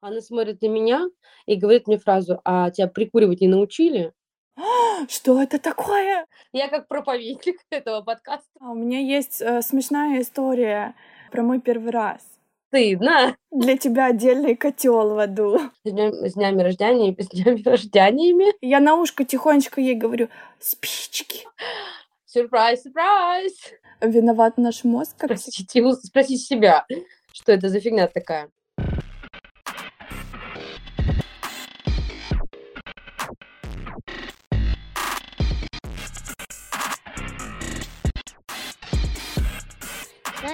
Она 0.00 0.22
смотрит 0.22 0.62
на 0.62 0.66
меня 0.66 1.06
и 1.46 1.56
говорит 1.56 1.86
мне 1.86 1.98
фразу: 1.98 2.40
"А 2.44 2.70
тебя 2.70 2.88
прикуривать 2.88 3.40
не 3.42 3.48
научили?" 3.48 4.12
Что 5.08 5.42
это 5.42 5.58
такое? 5.58 6.26
Я 6.52 6.68
как 6.68 6.88
проповедник 6.88 7.56
этого 7.70 8.00
подкаста. 8.00 8.48
А 8.60 8.70
у 8.70 8.74
меня 8.74 8.98
есть, 8.98 9.42
э, 9.42 9.60
смешная 9.62 10.22
история 10.22 10.94
про 11.30 11.42
мой 11.42 11.60
первый 11.60 11.90
раз. 11.90 12.22
Стыдно. 12.68 13.36
Для 13.50 13.76
тебя 13.76 14.06
отдельный 14.06 14.56
котел 14.56 15.14
в 15.14 15.18
аду. 15.18 15.58
С 15.84 15.90
днём 15.90 16.12
с 16.12 16.32
днями 16.34 16.62
рождения 16.62 17.12
и 17.12 17.22
с 17.22 17.28
днями 17.30 17.62
рождениями. 17.62 18.54
Я 18.62 18.80
на 18.80 18.94
ушко 18.96 19.24
тихонечко 19.24 19.82
ей 19.82 19.96
говорю: 19.96 20.28
"Спички". 20.58 21.46
Сюрприз, 22.24 22.84
сюрприз. 22.84 23.74
Виноват 24.00 24.56
наш 24.56 24.84
мозг, 24.84 25.16
как 25.18 25.32
у 25.32 25.36
спросите 25.36 26.36
себя, 26.36 26.86
что 27.32 27.52
это 27.52 27.68
за 27.68 27.80
фигня 27.80 28.06
такая. 28.06 28.50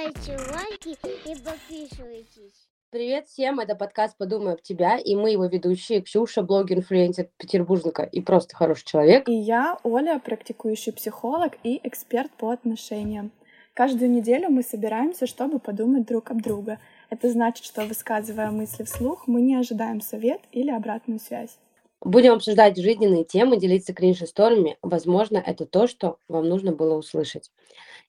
Ставьте 0.07 0.37
лайки 0.53 0.97
и 1.29 1.35
подписывайтесь. 1.43 2.69
Привет 2.91 3.27
всем, 3.27 3.59
это 3.59 3.75
подкаст 3.75 4.17
"Подумай 4.17 4.53
об 4.53 4.63
тебя", 4.63 4.99
и 4.99 5.17
мы 5.17 5.33
его 5.33 5.47
ведущие: 5.47 6.01
Ксюша, 6.01 6.43
блогер-инфлюенсер, 6.43 7.29
петербурженка 7.37 8.05
и 8.05 8.21
просто 8.21 8.55
хороший 8.55 8.85
человек. 8.85 9.29
И 9.29 9.33
я, 9.33 9.79
Оля, 9.83 10.21
практикующий 10.25 10.93
психолог 10.93 11.55
и 11.65 11.81
эксперт 11.83 12.31
по 12.39 12.51
отношениям. 12.51 13.33
Каждую 13.75 14.09
неделю 14.13 14.49
мы 14.49 14.63
собираемся, 14.63 15.27
чтобы 15.27 15.59
подумать 15.59 16.07
друг 16.07 16.31
об 16.31 16.41
друга. 16.41 16.79
Это 17.11 17.29
значит, 17.29 17.65
что, 17.65 17.85
высказывая 17.85 18.53
мысли 18.53 18.85
вслух, 18.85 19.27
мы 19.27 19.41
не 19.41 19.57
ожидаем 19.57 20.01
совет 20.01 20.41
или 20.53 20.71
обратную 20.71 21.19
связь. 21.19 21.59
Будем 22.03 22.35
обсуждать 22.35 22.77
жизненные 22.77 23.25
темы, 23.25 23.57
делиться 23.57 23.93
кринж-историями. 23.93 24.77
Возможно, 24.83 25.43
это 25.45 25.67
то, 25.67 25.89
что 25.89 26.19
вам 26.29 26.49
нужно 26.49 26.73
было 26.73 26.95
услышать. 26.95 27.51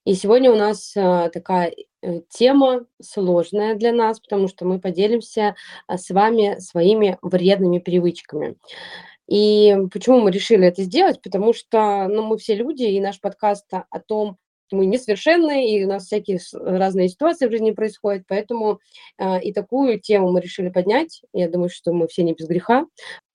И 0.04 0.14
сегодня 0.14 0.50
у 0.50 0.56
нас, 0.56 0.94
а, 0.96 1.28
такая, 1.28 1.74
э, 2.02 2.20
тема 2.30 2.86
сложная 3.02 3.74
для 3.74 3.92
нас, 3.92 4.20
потому 4.20 4.48
что 4.48 4.64
мы 4.64 4.80
поделимся, 4.80 5.54
а, 5.86 5.98
с 5.98 6.10
вами 6.10 6.58
своими 6.60 7.18
вредными 7.22 7.78
привычками. 7.78 8.56
И 9.28 9.76
почему 9.92 10.20
мы 10.20 10.30
решили 10.30 10.66
это 10.66 10.82
сделать? 10.82 11.20
Потому 11.22 11.52
что, 11.52 12.08
ну, 12.08 12.22
мы 12.22 12.38
все 12.38 12.54
люди, 12.54 12.84
и 12.84 13.00
наш 13.00 13.20
подкаст 13.20 13.66
о 13.72 14.00
том, 14.00 14.38
мы 14.70 14.86
несовершенные, 14.86 15.78
и 15.78 15.84
у 15.84 15.88
нас 15.88 16.06
всякие 16.06 16.40
разные 16.52 17.08
ситуации 17.08 17.46
в 17.46 17.50
жизни 17.50 17.70
происходят, 17.70 18.24
поэтому, 18.28 18.80
а, 19.18 19.38
и 19.38 19.52
такую 19.52 20.00
тему 20.00 20.30
мы 20.32 20.40
решили 20.40 20.68
поднять. 20.70 21.22
Я 21.32 21.48
думаю, 21.48 21.70
что 21.70 21.92
мы 21.92 22.06
все 22.08 22.22
не 22.22 22.34
без 22.34 22.46
греха. 22.48 22.86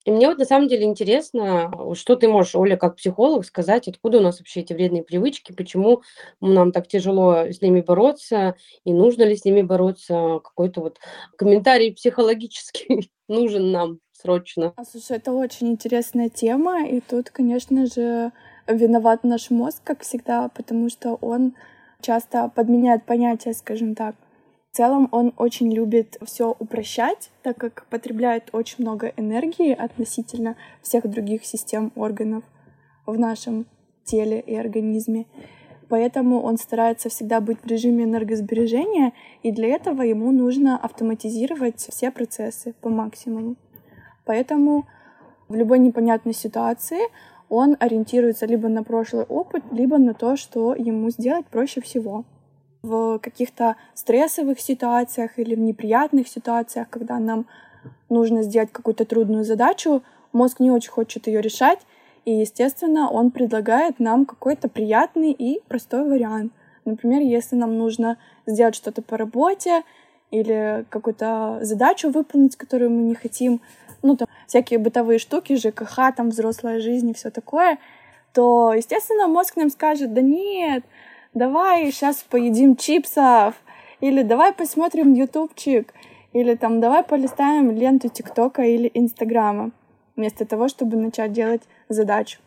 И 0.05 0.11
мне 0.11 0.27
вот 0.27 0.37
на 0.37 0.45
самом 0.45 0.67
деле 0.67 0.83
интересно, 0.83 1.71
что 1.95 2.15
ты 2.15 2.27
можешь, 2.27 2.55
Оля, 2.55 2.75
как 2.75 2.97
психолог, 2.97 3.45
сказать, 3.45 3.87
откуда 3.87 4.17
у 4.17 4.21
нас 4.21 4.39
вообще 4.39 4.61
эти 4.61 4.73
вредные 4.73 5.03
привычки, 5.03 5.53
почему 5.53 6.01
нам 6.41 6.71
так 6.71 6.87
тяжело 6.87 7.45
с 7.45 7.61
ними 7.61 7.81
бороться, 7.81 8.55
и 8.83 8.93
нужно 8.93 9.23
ли 9.23 9.35
с 9.35 9.45
ними 9.45 9.61
бороться? 9.61 10.39
Какой-то 10.43 10.81
вот 10.81 10.99
комментарий 11.37 11.93
психологический 11.93 13.09
нужен 13.29 13.71
нам 13.71 13.99
срочно. 14.11 14.73
А, 14.75 14.83
слушай, 14.83 15.17
это 15.17 15.31
очень 15.31 15.69
интересная 15.69 16.29
тема, 16.29 16.85
и 16.87 16.99
тут, 16.99 17.29
конечно 17.29 17.85
же, 17.85 18.31
виноват 18.67 19.23
наш 19.23 19.49
мозг, 19.49 19.81
как 19.83 20.01
всегда, 20.01 20.49
потому 20.49 20.89
что 20.89 21.15
он 21.21 21.53
часто 22.01 22.51
подменяет 22.53 23.05
понятия, 23.05 23.53
скажем 23.53 23.95
так. 23.95 24.15
В 24.73 24.75
целом 24.75 25.07
он 25.11 25.33
очень 25.37 25.71
любит 25.71 26.17
все 26.23 26.55
упрощать, 26.57 27.29
так 27.43 27.57
как 27.57 27.85
потребляет 27.91 28.49
очень 28.53 28.77
много 28.79 29.13
энергии 29.17 29.71
относительно 29.71 30.55
всех 30.81 31.07
других 31.07 31.45
систем 31.45 31.91
органов 31.95 32.43
в 33.05 33.19
нашем 33.19 33.67
теле 34.03 34.39
и 34.39 34.55
организме. 34.55 35.27
Поэтому 35.89 36.41
он 36.41 36.57
старается 36.57 37.09
всегда 37.09 37.39
быть 37.39 37.59
в 37.61 37.67
режиме 37.67 38.05
энергосбережения, 38.05 39.13
и 39.43 39.51
для 39.51 39.67
этого 39.67 40.01
ему 40.01 40.31
нужно 40.31 40.75
автоматизировать 40.75 41.79
все 41.91 42.09
процессы 42.09 42.73
по 42.81 42.89
максимуму. 42.89 43.57
Поэтому 44.25 44.87
в 45.49 45.55
любой 45.55 45.77
непонятной 45.77 46.33
ситуации 46.33 47.01
он 47.47 47.77
ориентируется 47.79 48.47
либо 48.47 48.69
на 48.69 48.81
прошлый 48.81 49.25
опыт, 49.25 49.63
либо 49.71 49.99
на 49.99 50.15
то, 50.15 50.35
что 50.35 50.73
ему 50.73 51.11
сделать 51.11 51.45
проще 51.45 51.79
всего. 51.79 52.25
В 52.83 53.17
каких-то 53.19 53.77
стрессовых 53.93 54.59
ситуациях 54.59 55.39
или 55.39 55.55
в 55.55 55.59
неприятных 55.59 56.27
ситуациях, 56.27 56.89
когда 56.89 57.17
нам 57.17 57.45
нужно 58.09 58.43
сделать 58.43 58.73
какую-то 58.73 59.05
трудную 59.05 59.45
задачу, 59.45 60.03
мозг 60.33 60.59
не 60.59 60.69
очень 60.69 60.91
хочет 60.91 61.27
ее 61.27 61.39
решать, 61.39 61.79
и, 62.25 62.33
естественно, 62.33 63.09
он 63.09 63.31
предлагает 63.31 64.01
нам 64.01 64.25
какой-то 64.25 64.67
приятный 64.67 65.31
и 65.31 65.61
простой 65.69 66.03
вариант. 66.03 66.51
Например, 66.83 67.21
если 67.21 67.55
нам 67.55 67.77
нужно 67.77 68.17
сделать 68.45 68.75
что-то 68.75 69.01
по 69.01 69.15
работе 69.15 69.83
или 70.29 70.85
какую-то 70.89 71.59
задачу 71.61 72.09
выполнить, 72.09 72.57
которую 72.57 72.91
мы 72.91 73.03
не 73.03 73.15
хотим, 73.15 73.61
ну, 74.01 74.17
там, 74.17 74.27
всякие 74.45 74.77
бытовые 74.77 75.19
штуки, 75.19 75.55
ЖКХ, 75.55 76.13
там, 76.17 76.31
взрослая 76.31 76.81
жизнь 76.81 77.11
и 77.11 77.13
все 77.13 77.29
такое, 77.29 77.77
то, 78.33 78.73
естественно, 78.73 79.29
мозг 79.29 79.55
нам 79.55 79.69
скажет, 79.69 80.13
да 80.13 80.19
нет, 80.19 80.83
давай 81.33 81.91
сейчас 81.91 82.25
поедим 82.29 82.75
чипсов, 82.75 83.55
или 83.99 84.21
давай 84.21 84.53
посмотрим 84.53 85.13
ютубчик, 85.13 85.93
или 86.33 86.55
там 86.55 86.81
давай 86.81 87.03
полистаем 87.03 87.71
ленту 87.71 88.09
ТикТока 88.09 88.63
или 88.63 88.89
Инстаграма, 88.93 89.71
вместо 90.15 90.45
того, 90.45 90.67
чтобы 90.67 90.97
начать 90.97 91.31
делать 91.31 91.61
задачу. 91.89 92.39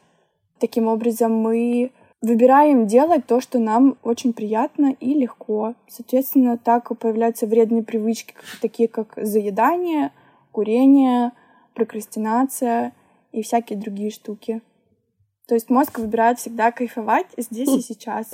Таким 0.58 0.86
образом, 0.88 1.32
мы 1.32 1.92
выбираем 2.22 2.86
делать 2.86 3.26
то, 3.26 3.40
что 3.40 3.58
нам 3.58 3.96
очень 4.02 4.32
приятно 4.32 4.96
и 5.00 5.14
легко. 5.14 5.74
Соответственно, 5.86 6.58
так 6.58 6.96
появляются 6.98 7.46
вредные 7.46 7.82
привычки, 7.82 8.34
такие 8.60 8.88
как 8.88 9.14
заедание, 9.16 10.10
курение, 10.50 11.32
прокрастинация 11.74 12.92
и 13.32 13.42
всякие 13.42 13.78
другие 13.78 14.10
штуки. 14.10 14.62
То 15.46 15.54
есть 15.54 15.70
мозг 15.70 15.98
выбирает 15.98 16.38
всегда 16.38 16.72
кайфовать 16.72 17.26
здесь 17.36 17.68
и 17.68 17.80
сейчас. 17.80 18.32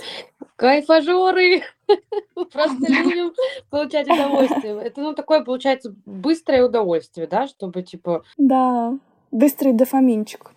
Кайфажоры! 0.56 1.62
Просто 2.34 2.86
любим 2.88 3.32
получать 3.68 4.08
удовольствие. 4.08 4.80
Это, 4.82 5.00
ну, 5.02 5.14
такое, 5.14 5.44
получается, 5.44 5.94
быстрое 6.06 6.64
удовольствие, 6.64 7.26
да, 7.26 7.46
чтобы, 7.46 7.82
типа 7.82 8.24
Да, 8.38 8.96
быстрый 9.30 9.74
дофаминчик. 9.74 10.52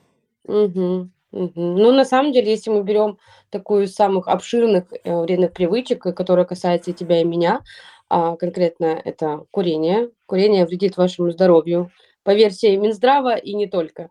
Мгм. 0.47 1.11
Ну, 1.31 1.91
на 1.91 2.05
самом 2.05 2.31
деле, 2.31 2.51
если 2.51 2.69
мы 2.69 2.83
берем 2.83 3.17
такую 3.49 3.83
из 3.83 3.93
самых 3.93 4.29
обширных, 4.29 4.85
э, 5.03 5.21
вредных 5.21 5.51
привычек, 5.51 6.05
э, 6.05 6.13
которая 6.13 6.45
касается 6.45 6.91
и 6.91 6.93
тебя, 6.93 7.19
и 7.19 7.25
меня, 7.25 7.61
а 8.09 8.37
конкретно 8.37 9.01
это 9.03 9.45
курение. 9.51 10.11
Курение 10.27 10.65
вредит 10.65 10.95
вашему 10.95 11.31
здоровью 11.31 11.91
по 12.23 12.33
версии 12.33 12.77
Минздрава 12.77 13.35
и 13.35 13.53
не 13.53 13.67
только. 13.67 14.09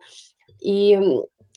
И, 0.60 0.98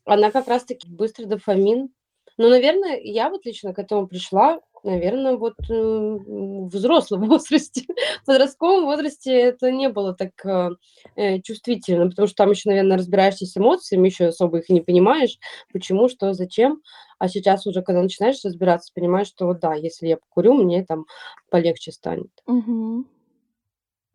она 0.08 0.32
как 0.32 0.48
раз 0.48 0.64
таки 0.64 0.90
быстрый 0.90 1.26
дофамин. 1.26 1.90
Но, 2.38 2.50
наверное, 2.50 3.00
я 3.02 3.30
вот 3.30 3.46
лично 3.46 3.74
к 3.74 3.80
этому 3.80 4.08
пришла, 4.08 4.60
наверно, 4.84 5.38
вот, 5.38 5.56
э, 5.70 5.74
в 5.74 6.68
взрослом 6.68 7.22
возрасте. 7.30 7.82
В 8.22 8.26
подростковом 8.26 8.86
возрасте 8.86 9.34
это 9.34 9.72
не 9.72 9.90
было 9.90 10.14
так, 10.14 10.32
э, 10.46 10.70
э, 11.16 11.42
чувствительно, 11.42 12.10
потому 12.10 12.28
что 12.28 12.36
там 12.36 12.52
еще, 12.52 12.70
наверно, 12.70 12.98
разбираешься 12.98 13.46
с 13.46 13.58
эмоциями, 13.58 14.08
еще 14.08 14.28
особо 14.28 14.60
их 14.60 14.70
не 14.70 14.82
понимаешь, 14.82 15.38
почему, 15.74 16.10
что, 16.10 16.34
зачем. 16.34 16.82
А 17.20 17.28
сейчас 17.28 17.66
уже, 17.66 17.82
когда 17.82 18.04
начинаешь 18.04 18.44
разбираться, 18.44 18.92
понимаешь, 18.94 19.28
что 19.28 19.48
вот 19.48 19.60
да, 19.60 19.74
если 19.74 20.08
я 20.08 20.18
покурю, 20.18 20.54
мне 20.54 20.86
там 20.86 21.06
полегче 21.50 21.92
станет. 21.92 22.30
Мгм. 22.46 23.08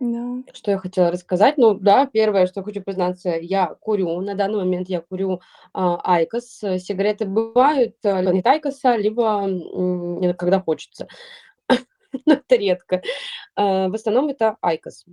Да. 0.03 0.43
Что 0.53 0.73
я 0.73 0.79
хотела 0.79 1.13
рассказать? 1.13 1.59
Ну 1.59 1.75
да, 1.75 2.07
первое, 2.07 2.49
что 2.49 2.65
хочу 2.65 2.83
признаться, 2.83 3.31
я 3.41 3.66
курю. 3.81 4.21
На 4.21 4.34
данный 4.34 4.59
момент 4.59 4.89
я 4.89 5.01
курю, 5.01 5.41
а, 5.72 6.01
IQOS. 6.16 6.59
Сигареты 6.81 7.25
бывают, 7.25 7.95
э, 8.03 8.21
нет 8.33 8.45
IQOS, 8.45 8.97
либо, 8.97 9.45
м, 9.47 10.34
когда 10.34 10.60
хочется. 10.60 11.07
Но 12.27 12.34
это 12.34 12.57
редко. 12.57 13.03
А, 13.57 13.89
в 13.89 13.95
основном 13.95 14.28
это 14.31 14.57
IQOS. 14.63 15.04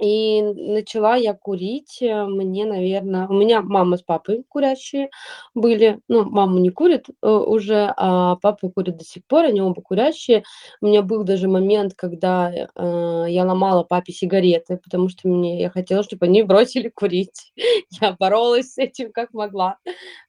И 0.00 0.42
начала 0.42 1.16
я 1.16 1.34
курить, 1.34 1.98
э, 2.00 2.24
мне, 2.24 2.64
наверно 2.64 3.26
у 3.28 3.34
меня 3.34 3.60
мама 3.60 3.98
с 3.98 4.02
папой 4.02 4.44
курящие 4.48 5.10
были. 5.54 6.00
Ну, 6.08 6.24
мама 6.24 6.58
не 6.60 6.70
курит, 6.70 7.06
э, 7.22 7.28
уже, 7.30 7.92
а 7.98 8.36
папа 8.36 8.70
курит 8.70 8.96
до 8.96 9.04
сих 9.04 9.26
пор, 9.26 9.44
они 9.46 9.60
оба 9.60 9.82
курящие. 9.82 10.44
У 10.80 10.86
меня 10.86 11.02
был 11.02 11.22
даже 11.24 11.48
момент, 11.48 11.92
когда, 11.94 12.50
э, 12.52 13.26
я 13.28 13.44
ломала 13.44 13.82
папе 13.84 14.12
сигареты, 14.14 14.78
потому 14.78 15.10
что 15.10 15.28
мне 15.28 15.60
я 15.60 15.68
хотела, 15.70 16.02
чтобы 16.02 16.26
они 16.26 16.42
бросили 16.44 16.88
курить. 16.88 17.52
Я 18.00 18.12
боролась 18.18 18.72
с 18.74 18.78
этим 18.78 19.12
как 19.12 19.32
могла. 19.34 19.76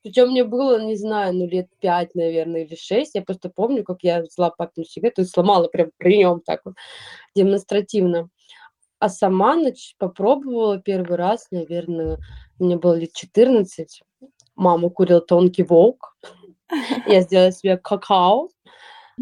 Причем 0.03 0.29
мне 0.31 0.43
было, 0.43 0.81
не 0.83 0.95
знаю, 0.95 1.33
ну, 1.35 1.47
лет 1.47 1.67
5, 1.79 2.15
наверно, 2.15 2.57
или 2.57 2.75
6. 2.75 3.15
Я 3.15 3.21
просто 3.21 3.49
помню, 3.49 3.83
как 3.83 3.99
я 4.03 4.21
взяла 4.23 4.49
папину 4.51 4.85
сигарету 4.85 5.21
и 5.21 5.25
сломала 5.25 5.67
прям 5.67 5.91
при 5.97 6.17
нем 6.17 6.41
так 6.45 6.61
вот 6.65 6.75
демонстративно. 7.35 8.29
А 9.01 9.09
сама 9.09 9.57
нач- 9.57 9.95
попробовала 9.97 10.77
первый 10.77 11.17
раз, 11.17 11.47
наверное, 11.49 12.19
мне 12.59 12.77
было 12.77 12.93
лет 12.93 13.13
14. 13.13 14.03
Мама 14.55 14.91
курила 14.91 15.21
тонкий 15.21 15.63
волк. 15.63 16.15
Я 17.07 17.21
сделала 17.21 17.51
себе 17.51 17.77
какао. 17.77 18.49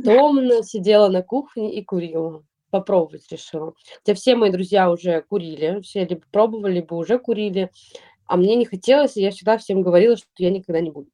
Томно 0.04 0.64
сидела 0.64 1.08
на 1.08 1.24
кухне 1.24 1.74
и 1.74 1.82
курила. 1.82 2.44
Попробовать 2.72 3.32
решила. 3.32 3.74
Хотя 4.00 4.16
все 4.16 4.36
мои 4.36 4.52
друзья 4.52 4.92
уже 4.92 5.22
курили, 5.22 5.80
все 5.82 6.04
либо 6.04 6.24
пробовали, 6.30 6.74
либо 6.74 6.96
уже 6.96 7.18
курили. 7.18 7.72
А 8.26 8.36
мне 8.36 8.58
не 8.58 8.66
хотелось, 8.66 9.16
и 9.16 9.22
я 9.22 9.32
всегда 9.32 9.58
всем 9.58 9.82
говорила, 9.82 10.18
что 10.18 10.28
я 10.40 10.50
никогда 10.50 10.82
не 10.82 10.92
буду. 10.92 11.10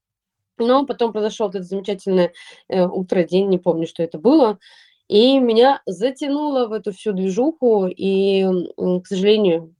Но 0.58 0.88
потом 0.88 1.14
произошел 1.14 1.50
этот 1.50 1.66
замечательное 1.66 2.34
э, 2.68 2.84
утро, 2.84 3.24
день, 3.24 3.48
не 3.48 3.60
помню, 3.60 3.86
что 3.86 4.02
это 4.02 4.18
было. 4.18 4.58
И 5.08 5.40
меня 5.40 5.82
затянуло 5.86 6.68
в 6.68 6.74
эту 6.74 6.92
всю 6.92 7.14
движуху, 7.14 7.88
и, 7.88 8.44
к 8.78 9.06
сожалению, 9.08 9.76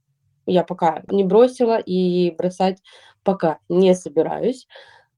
я 0.46 0.62
пока 0.64 1.02
не 1.08 1.24
бросила 1.24 1.78
и 1.78 2.30
бросать 2.36 2.78
пока 3.24 3.58
не 3.68 3.94
собираюсь. 3.94 4.68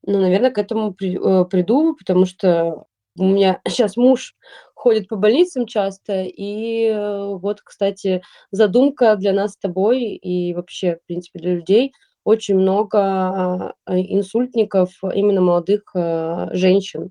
Но, 0.07 0.21
наверное, 0.21 0.51
к 0.51 0.59
этому 0.59 0.95
при- 0.95 1.19
э, 1.19 1.45
приду, 1.47 1.95
потому 1.97 2.27
что 2.27 2.87
у 3.19 3.25
меня 3.25 3.61
сейчас 3.69 3.97
муж 3.97 4.35
ходит 4.75 5.09
по 5.09 5.17
больницам 5.17 5.67
часто, 5.67 6.25
и 6.25 6.87
э, 6.89 7.35
вот, 7.37 7.61
кстати, 7.63 8.23
задумка 8.53 9.17
для 9.17 9.33
нас 9.33 9.53
с 9.55 9.59
тобой 9.59 10.03
и 10.05 10.55
вообще, 10.55 10.97
в 10.97 11.07
принципе, 11.07 11.41
для 11.41 11.55
людей. 11.57 11.93
Очень 12.25 12.57
много 12.59 12.99
а, 13.01 13.73
инсультников 13.89 14.91
именно 15.15 15.41
молодых 15.41 15.83
э, 15.95 16.49
женщин 16.53 17.11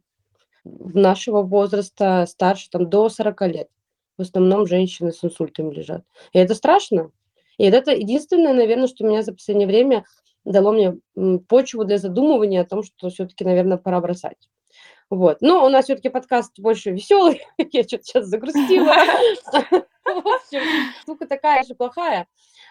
нашего 0.94 1.42
возраста, 1.42 2.26
старше, 2.28 2.70
там, 2.70 2.90
до 2.90 3.10
40 3.10 3.42
лет. 3.48 3.70
В 4.18 4.22
основном 4.22 4.66
женщины 4.66 5.12
с 5.12 5.24
инсультами 5.24 5.74
лежат. 5.74 6.04
И 6.34 6.40
это 6.40 6.56
страшно. 6.56 7.12
И 7.58 7.66
это 7.66 7.92
единственное, 7.92 8.54
наверное, 8.54 8.88
что 8.88 9.06
меня 9.06 9.22
за 9.22 9.34
последнее 9.34 9.68
время 9.68 10.06
дало 10.44 10.72
мне 10.72 10.98
почву 11.48 11.86
для 11.86 11.98
задумывания 11.98 12.62
о 12.62 12.66
том, 12.66 12.84
что 12.84 13.10
все-таки, 13.10 13.44
наверное, 13.44 13.78
пора 13.78 14.00
бросать. 14.02 14.50
Вот. 15.10 15.38
Но 15.42 15.66
у 15.66 15.70
нас 15.70 15.86
все-таки 15.86 16.10
подкаст 16.10 16.60
больше 16.60 16.92
веселый. 16.92 17.42
Я 17.58 17.84
что-то 17.84 18.04
сейчас 18.04 18.28
загрустила. 18.28 18.94
В 20.52 21.02
штука 21.02 21.28
такая 21.28 21.64
же 21.64 21.76
плохая. 21.76 22.28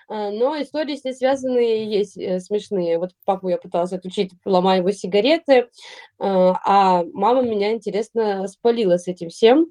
А, 0.09 0.31
Но 0.31 0.61
истории 0.61 0.97
с 0.97 1.05
ней 1.05 1.15
связанные 1.15 1.91
есть 1.91 2.17
э, 2.17 2.41
смешные. 2.41 2.99
Вот 2.99 3.13
папу 3.25 3.49
я 3.49 3.59
пыталась 3.59 3.93
отучить, 3.93 4.33
ломая 4.45 4.79
его 4.79 4.93
сигареты, 4.93 5.69
а 6.19 6.57
а 6.65 7.05
мама 7.13 7.43
меня, 7.43 7.73
интересно, 7.73 8.47
спалила 8.49 8.99
с 8.99 9.09
этим 9.09 9.29
всем. 9.31 9.67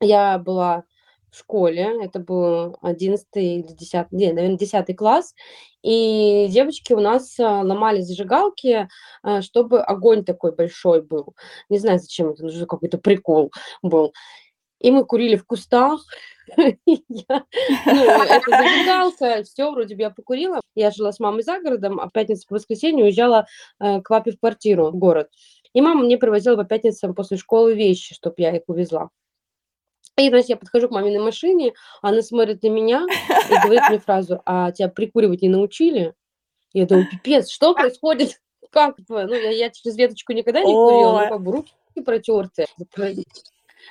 Я 0.00 0.38
была 0.38 0.84
в 1.30 1.36
школе, 1.38 2.04
это 2.04 2.20
был 2.20 2.76
11 2.82 3.26
или 3.34 3.62
10, 3.62 4.12
не, 4.12 4.32
наверное, 4.32 4.56
10 4.56 4.96
класс, 4.96 5.34
и 5.82 6.46
девочки 6.48 6.92
у 6.94 7.00
нас 7.00 7.38
а, 7.38 7.62
ломали 7.62 8.00
зажигалки, 8.00 8.88
чтобы 9.42 9.82
огонь 9.82 10.24
такой 10.24 10.54
большой 10.54 11.02
был. 11.02 11.34
Не 11.68 11.78
знаю, 11.78 11.98
зачем 11.98 12.30
это 12.30 12.44
нужно, 12.44 12.66
какой-то 12.66 12.98
прикол 12.98 13.52
был. 13.82 14.14
И 14.80 14.90
мы 14.90 15.04
курили 15.04 15.36
в 15.36 15.44
кустах. 15.44 16.00
Я- 16.56 17.44
ну, 17.86 18.22
это 18.22 18.50
зажигалка, 18.50 19.42
все, 19.44 19.70
вроде 19.70 19.94
бы 19.96 20.02
я 20.02 20.10
покурила. 20.10 20.60
Я 20.74 20.90
жила 20.90 21.12
с 21.12 21.18
мамой 21.20 21.42
за 21.42 21.60
городом, 21.60 22.00
а 22.00 22.08
в 22.08 22.12
пятницу 22.12 22.46
по 22.48 22.54
воскресенье 22.54 23.04
уезжала 23.04 23.46
э, 23.80 24.00
к 24.00 24.08
папе 24.08 24.30
в 24.32 24.38
квартиру, 24.38 24.90
в 24.90 24.96
город. 24.96 25.28
И 25.74 25.80
мама 25.80 26.04
мне 26.04 26.16
привозила 26.16 26.56
по 26.56 26.64
пятницам 26.64 27.14
после 27.14 27.36
школы 27.36 27.74
вещи, 27.74 28.14
чтобы 28.14 28.36
я 28.38 28.56
их 28.56 28.62
увезла. 28.68 29.10
И, 30.16 30.28
значит, 30.30 30.48
я 30.48 30.56
подхожу 30.56 30.88
к 30.88 30.92
маминой 30.92 31.20
машине, 31.20 31.74
она 32.02 32.22
смотрит 32.22 32.62
на 32.62 32.68
меня 32.68 33.06
и 33.50 33.62
говорит 33.62 33.82
мне 33.88 33.98
фразу, 33.98 34.40
а 34.46 34.72
тебя 34.72 34.88
прикуривать 34.88 35.42
не 35.42 35.48
научили? 35.48 36.14
Я 36.72 36.86
думаю, 36.86 37.08
пипец, 37.10 37.50
что 37.50 37.74
происходит? 37.74 38.40
Как? 38.70 38.96
Ну, 39.08 39.32
я, 39.34 39.50
я 39.50 39.70
через 39.70 39.96
веточку 39.96 40.32
никогда 40.32 40.60
не 40.60 40.72
курила, 40.72 41.12
ну, 41.24 41.28
как 41.28 41.42
бы 41.42 41.52
руки 41.52 41.72
протертые. 42.04 42.66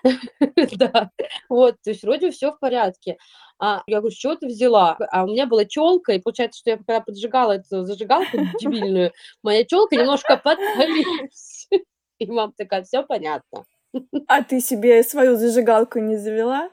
Да, 0.78 1.10
вот, 1.50 1.76
то 1.84 1.90
есть 1.90 2.04
вроде 2.04 2.32
все 2.32 2.52
в 2.52 2.60
порядке. 2.60 3.18
А 3.60 3.82
я 3.88 4.00
говорю, 4.00 4.16
что 4.16 4.36
ты 4.36 4.48
взяла? 4.48 4.98
А 5.12 5.24
у 5.24 5.28
меня 5.28 5.48
была 5.48 5.66
челка, 5.66 6.14
и 6.14 6.20
получается, 6.20 6.60
что 6.60 6.70
я 6.72 6.78
когда 6.78 7.02
поджигала 7.02 7.54
эту 7.54 7.86
зажигалку 7.86 8.38
дебильную, 8.60 9.12
моя 9.44 9.64
челка 9.66 9.96
немножко 9.96 10.38
подпалилась. 10.38 11.68
И 12.20 12.26
мама 12.32 12.54
такая, 12.58 12.84
все 12.84 13.04
понятно. 13.04 13.66
А 14.28 14.44
ты 14.44 14.60
себе 14.60 15.04
свою 15.04 15.36
зажигалку 15.36 16.00
не 16.00 16.18
завела? 16.18 16.70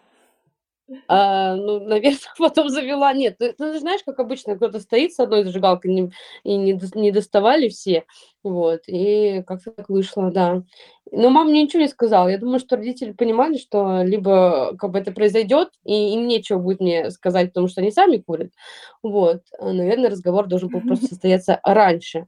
А, 1.09 1.55
ну, 1.57 1.81
наверное, 1.81 2.19
потом 2.39 2.69
завела. 2.69 3.13
Нет, 3.13 3.39
ты, 3.39 3.53
ты 3.53 3.79
знаешь, 3.81 4.03
как 4.05 4.19
обычно, 4.21 4.57
кто-то 4.57 4.81
стоит 4.81 5.13
с 5.13 5.21
одной 5.21 5.45
зажигалкой, 5.45 5.93
не- 5.93 6.13
и 6.45 6.57
не, 6.57 6.79
не 6.95 7.11
доставали 7.13 7.69
все. 7.69 8.05
Вот, 8.43 8.83
и 8.87 9.43
как-то 9.47 9.71
так 9.71 9.89
вышло, 9.89 10.31
да. 10.31 10.63
Но 11.11 11.31
мама 11.31 11.51
мне 11.51 11.63
ничего 11.63 11.83
не 11.83 11.89
сказала. 11.89 12.29
Я 12.29 12.39
думаю, 12.39 12.59
что 12.59 12.77
родители 12.77 13.13
понимали, 13.13 13.57
что 13.59 14.03
либо 14.03 14.77
как 14.79 14.91
бы 14.91 14.99
это 14.99 15.13
произойдет, 15.13 15.71
и 15.85 16.15
им 16.15 16.27
нечего 16.27 16.59
будет 16.59 16.81
мне 16.81 17.11
сказать, 17.11 17.49
потому 17.49 17.69
что 17.69 17.81
они 17.81 17.91
сами 17.91 18.19
курят. 18.19 18.51
Вот, 19.03 19.43
а, 19.59 19.73
наверное, 19.73 20.11
разговор 20.11 20.47
должен 20.47 20.69
был 20.71 20.81
просто 20.83 21.07
состояться 21.09 21.61
раньше. 21.65 22.27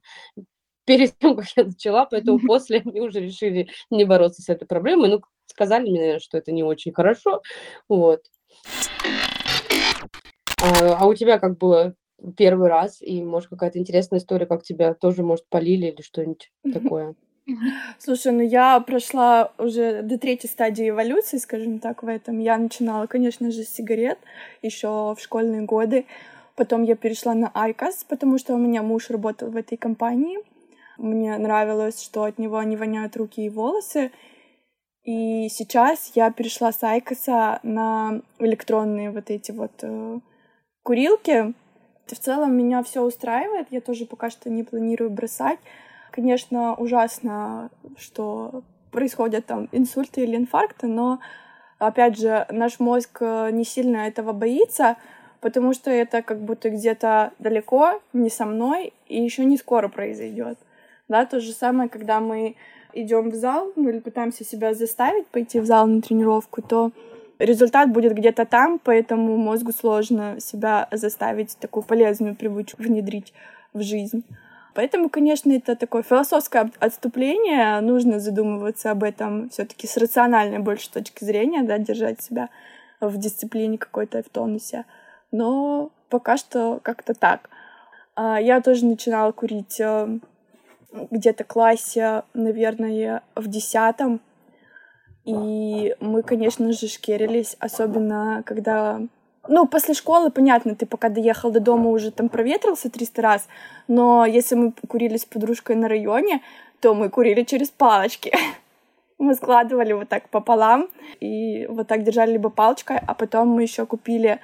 Перед 0.84 1.18
тем, 1.18 1.36
как 1.36 1.46
я 1.56 1.64
начала, 1.64 2.06
поэтому 2.06 2.38
после 2.46 2.80
они 2.84 3.00
уже 3.00 3.20
решили 3.20 3.68
не 3.90 4.04
бороться 4.04 4.42
с 4.42 4.48
этой 4.48 4.66
проблемой. 4.66 5.10
Ну, 5.10 5.20
сказали 5.46 5.82
мне, 5.88 5.98
наверное, 6.00 6.20
что 6.20 6.38
это 6.38 6.52
не 6.52 6.62
очень 6.62 6.92
хорошо. 6.92 7.42
Вот. 7.88 8.22
А, 10.62 10.96
а 11.00 11.06
у 11.06 11.14
тебя 11.14 11.38
как 11.38 11.58
было 11.58 11.94
первый 12.36 12.68
раз? 12.68 12.98
И, 13.00 13.22
может, 13.22 13.50
какая-то 13.50 13.78
интересная 13.78 14.18
история, 14.18 14.46
как 14.46 14.62
тебя 14.62 14.94
тоже, 14.94 15.22
может, 15.22 15.46
полили 15.48 15.86
или 15.86 16.02
что-нибудь 16.02 16.50
такое? 16.72 17.14
Слушай, 17.98 18.32
ну 18.32 18.42
я 18.42 18.80
прошла 18.80 19.52
уже 19.58 20.02
до 20.02 20.18
третьей 20.18 20.50
стадии 20.50 20.88
эволюции, 20.88 21.38
скажем 21.38 21.78
так, 21.78 22.02
в 22.02 22.08
этом. 22.08 22.40
Я 22.40 22.58
начинала, 22.58 23.06
конечно 23.06 23.50
же, 23.50 23.62
с 23.62 23.68
сигарет 23.68 24.18
еще 24.62 25.14
в 25.14 25.18
школьные 25.20 25.62
годы. 25.62 26.06
Потом 26.56 26.82
я 26.82 26.96
перешла 26.96 27.34
на 27.34 27.50
IQOS, 27.54 28.04
потому 28.08 28.38
что 28.38 28.54
у 28.54 28.58
меня 28.58 28.82
муж 28.82 29.10
работал 29.10 29.50
в 29.50 29.56
этой 29.56 29.76
компании. 29.76 30.38
Мне 30.96 31.36
нравилось, 31.36 32.02
что 32.02 32.24
от 32.24 32.38
него 32.38 32.62
не 32.62 32.76
воняют 32.76 33.16
руки 33.16 33.44
и 33.44 33.50
волосы. 33.50 34.10
И 35.06 35.48
сейчас 35.50 36.10
я 36.16 36.32
перешла 36.32 36.72
с 36.72 36.82
IQOS 36.82 37.60
на 37.62 38.22
электронные 38.40 39.12
вот 39.12 39.30
эти 39.30 39.52
вот 39.52 39.70
э, 39.82 40.18
курилки. 40.82 41.54
В 42.06 42.14
целом 42.18 42.56
меня 42.56 42.82
все 42.82 43.02
устраивает, 43.02 43.68
я 43.70 43.80
тоже 43.80 44.04
пока 44.04 44.30
что 44.30 44.50
не 44.50 44.64
планирую 44.64 45.10
бросать. 45.10 45.60
Конечно, 46.10 46.74
ужасно, 46.74 47.70
что 47.96 48.64
происходят 48.90 49.46
там 49.46 49.68
инсульты 49.70 50.22
или 50.22 50.34
инфаркты, 50.34 50.88
но, 50.88 51.20
опять 51.78 52.18
же, 52.18 52.44
наш 52.50 52.80
мозг 52.80 53.18
э, 53.20 53.50
не 53.52 53.64
сильно 53.64 54.08
этого 54.08 54.32
боится, 54.32 54.96
потому 55.40 55.72
что 55.72 55.88
это 55.88 56.22
как 56.22 56.40
будто 56.40 56.68
где-то 56.68 57.32
далеко, 57.38 58.02
не 58.12 58.28
со 58.28 58.44
мной, 58.44 58.92
и 59.06 59.22
еще 59.22 59.44
не 59.44 59.56
скоро 59.56 59.86
произойдет. 59.86 60.58
Да, 61.06 61.24
то 61.26 61.38
же 61.38 61.52
самое, 61.52 61.88
когда 61.88 62.18
мы 62.18 62.56
идем 63.02 63.30
в 63.30 63.34
зал, 63.34 63.72
ну 63.76 63.88
или 63.88 63.98
пытаемся 63.98 64.44
себя 64.44 64.74
заставить 64.74 65.26
пойти 65.26 65.60
в 65.60 65.66
зал 65.66 65.86
на 65.86 66.00
тренировку, 66.00 66.62
то 66.62 66.92
результат 67.38 67.90
будет 67.92 68.14
где-то 68.14 68.46
там, 68.46 68.80
поэтому 68.82 69.36
мозгу 69.36 69.72
сложно 69.72 70.40
себя 70.40 70.88
заставить 70.90 71.56
такую 71.58 71.82
полезную 71.82 72.34
привычку 72.34 72.82
внедрить 72.82 73.32
в 73.72 73.82
жизнь. 73.82 74.24
Поэтому, 74.74 75.08
конечно, 75.08 75.52
это 75.52 75.74
такое 75.74 76.02
философское 76.02 76.70
отступление. 76.80 77.80
Нужно 77.80 78.20
задумываться 78.20 78.90
об 78.90 79.04
этом 79.04 79.48
все-таки 79.48 79.86
с 79.86 79.96
рациональной 79.96 80.58
больше 80.58 80.90
точки 80.90 81.24
зрения, 81.24 81.62
да, 81.62 81.78
держать 81.78 82.20
себя 82.20 82.50
в 83.00 83.16
дисциплине 83.16 83.78
какой-то, 83.78 84.22
в 84.22 84.28
тонусе. 84.28 84.84
Но 85.32 85.90
пока 86.10 86.36
что 86.36 86.78
как-то 86.82 87.14
так. 87.14 87.48
А, 88.14 88.38
Я 88.38 88.60
тоже 88.60 88.84
начинала 88.84 89.32
курить 89.32 89.80
э, 89.80 90.18
где-то 91.10 91.44
классе, 91.44 92.22
наверное, 92.34 93.22
в 93.34 93.48
десятом. 93.48 94.20
И 95.24 95.94
мы, 96.00 96.22
конечно 96.22 96.72
же, 96.72 96.88
шкерились, 96.88 97.56
особенно 97.58 98.42
когда... 98.46 99.00
Ну, 99.48 99.66
после 99.66 99.94
школы, 99.94 100.30
понятно, 100.30 100.74
ты 100.74 100.86
пока 100.86 101.08
доехал 101.08 101.50
до 101.50 101.60
дома, 101.60 101.90
уже 101.90 102.10
там 102.10 102.28
проветрился 102.28 102.90
300 102.90 103.22
раз, 103.22 103.48
но 103.86 104.26
если 104.26 104.56
мы 104.56 104.72
курили 104.88 105.16
с 105.16 105.24
подружкой 105.24 105.76
на 105.76 105.88
районе, 105.88 106.42
то 106.80 106.94
мы 106.94 107.10
курили 107.10 107.42
через 107.42 107.70
палочки. 107.70 108.32
Мы 109.18 109.34
складывали 109.34 109.94
вот 109.94 110.10
так 110.10 110.28
пополам 110.28 110.90
и 111.20 111.66
вот 111.70 111.86
так 111.86 112.02
держали 112.02 112.32
либо 112.32 112.50
палочкой, 112.50 112.98
а 112.98 113.14
потом 113.14 113.48
мы 113.48 113.62
еще 113.62 113.86
купили 113.86 114.40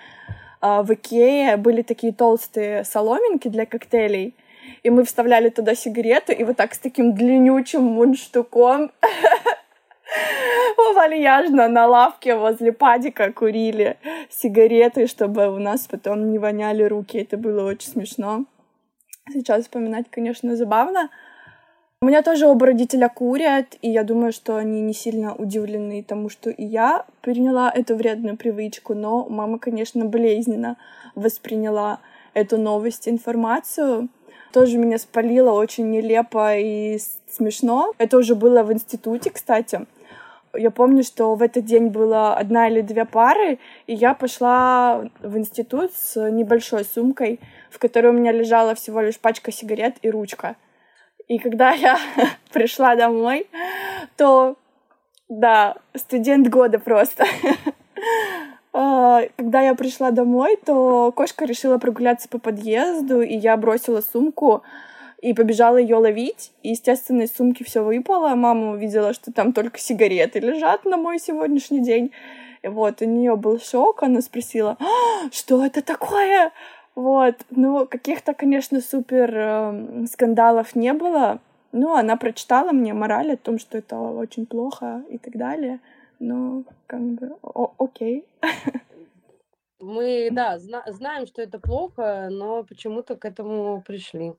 а, 0.63 0.85
в 0.85 0.95
Икее 0.95 1.57
были 1.57 1.83
такие 1.83 2.13
толстые 2.13 2.85
соломинки 2.85 3.49
для 3.49 3.67
коктейлей, 3.67 4.33
и 4.83 4.91
мы 4.91 5.05
вставляли 5.05 5.49
туда 5.49 5.75
сигарету, 5.75 6.33
и 6.33 6.45
вот 6.45 6.57
так 6.57 6.75
с 6.75 6.79
таким 6.79 7.15
длиннючим 7.15 7.83
мундштуком 7.83 8.91
вальяжно 10.95 11.69
на 11.69 11.87
лавке 11.87 12.35
возле 12.35 12.73
падика 12.73 13.33
курили 13.33 13.97
сигареты, 14.31 15.07
чтобы 15.07 15.49
у 15.49 15.59
нас 15.59 15.87
потом 15.87 16.31
не 16.31 16.39
воняли 16.39 16.83
руки. 16.83 17.19
Это 17.19 17.37
было 17.37 17.65
очень 17.65 17.91
смешно. 17.91 18.45
Сейчас 19.33 19.63
вспоминать, 19.63 20.07
конечно, 20.11 20.57
забавно. 20.57 21.11
У 22.01 22.07
меня 22.07 22.23
тоже 22.23 22.49
оба 22.49 22.67
родителя 22.67 23.09
курят, 23.09 23.77
и 23.81 23.89
я 23.89 24.03
думаю, 24.03 24.33
что 24.33 24.57
они 24.57 24.81
не 24.81 24.93
сильно 24.93 25.37
удивлены 25.37 26.03
тому, 26.03 26.29
что 26.29 26.51
и 26.51 26.65
я 26.65 27.07
приняла 27.21 27.71
эту 27.71 27.95
вредную 27.95 28.37
привычку, 28.37 28.95
но 28.95 29.29
мама, 29.29 29.61
конечно, 29.61 30.05
болезненно 30.05 30.77
восприняла 31.15 32.01
эту 32.35 32.59
новость, 32.59 33.09
информацию. 33.09 34.09
Тоже 34.53 34.77
меня 34.77 34.99
спалило 34.99 35.53
очень 35.53 35.91
нелепо 35.91 36.57
и 36.57 36.99
смешно. 37.31 37.93
Это 37.99 38.19
уже 38.19 38.35
было 38.35 38.63
в 38.63 38.73
институте, 38.73 39.31
кстати. 39.31 39.87
Я 40.55 40.71
помню, 40.71 41.03
что 41.03 41.35
в 41.35 41.41
этот 41.41 41.65
день 41.65 41.89
было 41.89 42.35
одна 42.35 42.69
или 42.69 42.83
две 42.83 43.07
пары, 43.07 43.59
и 43.87 43.95
я 43.95 44.13
пошла 44.13 45.09
в 45.23 45.39
институт 45.39 45.93
с 45.95 46.31
небольшой 46.31 46.85
сумкой, 46.85 47.41
в 47.71 47.79
которой 47.79 48.09
у 48.09 48.13
меня 48.13 48.33
лежала 48.33 48.75
всего 48.75 49.01
лишь 49.01 49.19
пачка 49.19 49.51
сигарет 49.51 49.97
и 50.03 50.11
ручка. 50.11 50.57
И 51.29 51.39
когда 51.39 51.71
я 51.73 51.99
пришла 52.53 52.95
домой, 52.95 53.47
то, 54.17 54.57
да, 55.31 55.77
студент 55.95 56.49
года 56.49 56.79
просто. 56.79 57.25
А, 58.73 59.23
когда 59.37 59.61
я 59.61 59.75
пришла 59.75 60.11
домой, 60.11 60.59
то 60.65 61.13
кошка 61.13 61.45
решила 61.45 61.79
прогуляться 61.79 62.29
по 62.29 62.39
подъезду, 62.39 63.21
и 63.21 63.37
я 63.37 63.57
бросила 63.57 64.01
сумку 64.01 64.63
и 65.21 65.35
побежала 65.35 65.77
ее 65.77 65.97
ловить. 65.97 66.53
И, 66.63 66.71
естественно, 66.71 67.23
из 67.23 67.35
сумки 67.35 67.63
все 67.63 67.83
выпало. 67.85 68.35
Мама 68.35 68.73
увидела, 68.73 69.13
что 69.13 69.33
там 69.33 69.53
только 69.53 69.79
сигареты 69.79 70.41
лежат 70.41 70.85
на 70.85 70.97
мой 70.97 71.19
сегодняшний 71.19 71.81
день. 71.81 72.13
И 72.63 72.69
вот, 72.69 73.03
у 73.03 73.05
нее 73.05 73.37
был 73.37 73.61
шок, 73.61 74.03
она 74.03 74.23
спросила, 74.23 74.77
«А, 74.81 75.31
что 75.31 75.65
это 75.65 75.83
такое? 75.83 76.53
Вот, 76.95 77.37
ну, 77.51 77.87
каких-то, 77.87 78.35
конечно, 78.35 78.81
супер 78.81 79.33
э, 79.35 80.07
скандалов 80.11 80.75
не 80.75 80.93
было. 80.93 81.41
Ну, 81.73 81.95
она 81.95 82.17
прочитала 82.17 82.73
мне 82.73 82.93
мораль 82.93 83.33
о 83.33 83.37
том, 83.37 83.59
что 83.59 83.79
это 83.79 83.99
очень 83.99 84.45
плохо 84.45 85.03
и 85.09 85.17
так 85.19 85.37
далее. 85.37 85.81
Ну, 86.25 86.65
как 86.87 87.01
бы, 87.01 87.33
о- 87.43 87.75
окей. 87.79 88.25
Мы, 89.83 90.29
да, 90.31 90.61
зна- 90.61 90.85
знаем, 90.87 91.27
что 91.27 91.43
это 91.43 91.59
плохо, 91.59 92.29
но 92.31 92.63
почему-то 92.63 93.17
к 93.17 93.25
этому 93.25 93.83
пришли. 93.83 94.33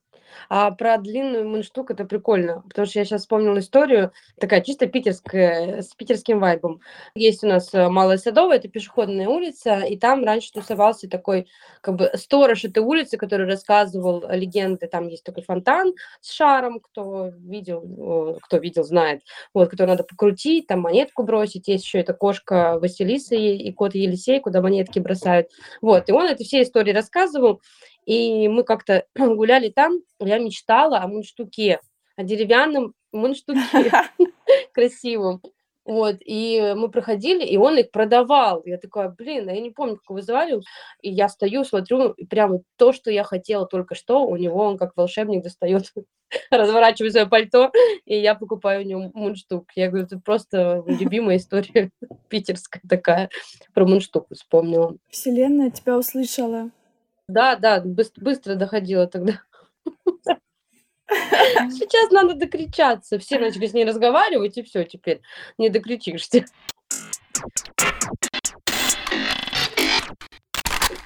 А 0.47 0.71
про 0.71 0.97
длинную 0.97 1.47
мундштук 1.47 1.91
это 1.91 2.05
прикольно, 2.05 2.63
потому 2.69 2.87
что 2.87 2.99
я 2.99 3.05
сейчас 3.05 3.21
вспомнила 3.21 3.59
историю, 3.59 4.13
такая 4.39 4.61
чисто 4.61 4.87
питерская, 4.87 5.81
с 5.81 5.93
питерским 5.95 6.39
вайбом. 6.39 6.79
Есть 7.13 7.43
у 7.43 7.47
нас 7.47 7.73
э, 7.73 7.89
Малая 7.89 8.17
Садовая, 8.17 8.55
это 8.57 8.69
пешеходная 8.69 9.27
улица, 9.27 9.79
и 9.81 9.97
там 9.97 10.23
раньше 10.23 10.53
тусовался 10.53 11.09
такой, 11.09 11.47
как 11.81 11.97
бы, 11.97 12.09
сторож 12.13 12.63
этой 12.63 12.81
улицы, 12.81 13.17
который 13.17 13.45
рассказывал 13.45 14.23
легенды. 14.29 14.87
Там 14.87 15.09
есть 15.09 15.25
такой 15.25 15.43
фонтан 15.43 15.93
с 16.21 16.31
шаром, 16.31 16.79
кто 16.79 17.31
видел, 17.35 18.39
кто 18.43 18.57
видел, 18.59 18.83
знает, 18.83 19.23
вот, 19.53 19.69
который 19.69 19.89
надо 19.89 20.03
покрутить, 20.05 20.67
там 20.67 20.79
монетку 20.79 21.23
бросить. 21.23 21.67
Есть 21.67 21.83
еще 21.83 21.99
эта 21.99 22.13
кошка 22.13 22.79
Василиса 22.79 23.35
и 23.35 23.71
кот 23.73 23.93
Елисей, 23.93 24.39
куда 24.39 24.61
монетки 24.61 24.99
бросают. 24.99 25.32
Вот, 25.81 26.09
и 26.09 26.11
он 26.11 26.25
это 26.25 26.43
все 26.43 26.61
истории 26.61 26.91
рассказывал, 26.91 27.61
и 28.05 28.47
мы 28.47 28.63
как-то 28.63 29.05
гуляли 29.15 29.69
там, 29.69 29.99
я 30.19 30.39
мечтала 30.39 30.99
о 30.99 31.07
мундштуке, 31.07 31.79
о 32.15 32.23
деревянном 32.23 32.93
мундштуке 33.11 33.91
красивом. 34.73 35.41
Вот, 35.85 36.17
и 36.25 36.73
мы 36.77 36.89
проходили, 36.89 37.45
и 37.45 37.57
он 37.57 37.77
их 37.77 37.91
продавал. 37.91 38.61
Я 38.65 38.77
такая, 38.77 39.09
блин, 39.09 39.49
а 39.49 39.53
я 39.53 39.59
не 39.59 39.71
помню, 39.71 39.97
как 39.97 40.09
его 40.09 40.21
звали. 40.21 40.61
И 41.01 41.11
я 41.11 41.27
стою, 41.27 41.65
смотрю, 41.65 42.11
и 42.11 42.25
прямо 42.25 42.61
то, 42.77 42.93
что 42.93 43.11
я 43.11 43.23
хотела 43.23 43.67
только 43.67 43.93
что, 43.93 44.25
у 44.25 44.37
него 44.37 44.63
он 44.63 44.77
как 44.77 44.95
волшебник 44.95 45.43
достает, 45.43 45.91
разворачивает 46.51 47.11
свое 47.11 47.27
пальто, 47.27 47.71
и 48.05 48.17
я 48.17 48.33
покупаю 48.35 48.81
у 48.81 48.87
него 48.87 49.11
мундштук. 49.13 49.67
Я 49.75 49.89
говорю, 49.89 50.05
это 50.05 50.19
просто 50.19 50.83
любимая 50.87 51.35
история 51.35 51.91
питерская 52.29 52.81
такая, 52.87 53.29
про 53.73 53.85
мундштук 53.85 54.27
вспомнила. 54.31 54.95
Вселенная 55.09 55.69
тебя 55.69 55.97
услышала. 55.97 56.69
Да, 57.27 57.55
да, 57.55 57.81
быстро 57.83 58.55
доходила 58.55 59.07
тогда. 59.07 59.41
Сейчас 61.09 62.11
надо 62.11 62.33
докричаться. 62.33 63.19
Все 63.19 63.39
начали 63.39 63.67
с 63.67 63.73
ней 63.73 63.85
разговаривать, 63.85 64.57
и 64.57 64.63
все, 64.63 64.83
теперь 64.83 65.21
не 65.57 65.69
докричишься. 65.69 66.45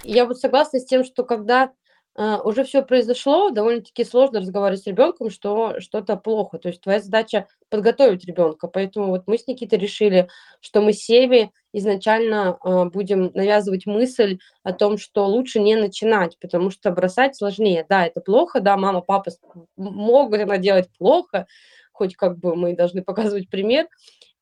Я 0.04 0.26
вот 0.26 0.40
согласна 0.40 0.80
с 0.80 0.86
тем, 0.86 1.04
что 1.04 1.24
когда 1.24 1.74
уже 2.18 2.64
все 2.64 2.82
произошло, 2.82 3.52
довольно-таки 3.52 4.04
сложно 4.04 4.40
разговаривать 4.40 4.82
с 4.82 4.88
ребенком, 4.88 5.30
что 5.30 5.80
что-то 5.80 6.16
плохо. 6.16 6.58
То 6.58 6.70
есть 6.70 6.82
твоя 6.82 7.00
задача 7.00 7.48
подготовить 7.70 8.26
ребенка. 8.26 8.68
Поэтому 8.68 9.10
вот 9.10 9.24
мы 9.28 9.38
с 9.38 9.46
Никитой 9.46 9.78
решили, 9.78 10.28
что 10.60 10.82
мы 10.82 10.94
Севе 10.94 11.52
изначально 11.74 12.58
э, 12.64 12.86
будем 12.86 13.32
навязывать 13.36 13.86
мысль 13.86 14.40
о 14.64 14.74
том, 14.74 14.98
что 14.98 15.28
лучше 15.28 15.60
не 15.60 15.76
начинать, 15.76 16.40
потому 16.40 16.72
что 16.72 16.90
бросать 16.90 17.36
сложнее. 17.36 17.86
Да, 17.88 18.08
это 18.08 18.20
плохо, 18.20 18.62
да, 18.62 18.78
мама, 18.78 19.02
папа 19.02 19.32
могут 19.76 20.40
это 20.40 20.58
делать 20.58 20.90
плохо, 20.98 21.46
хоть 21.92 22.16
как 22.16 22.40
бы 22.40 22.56
мы 22.56 22.76
должны 22.76 23.04
показывать 23.04 23.50
пример, 23.50 23.88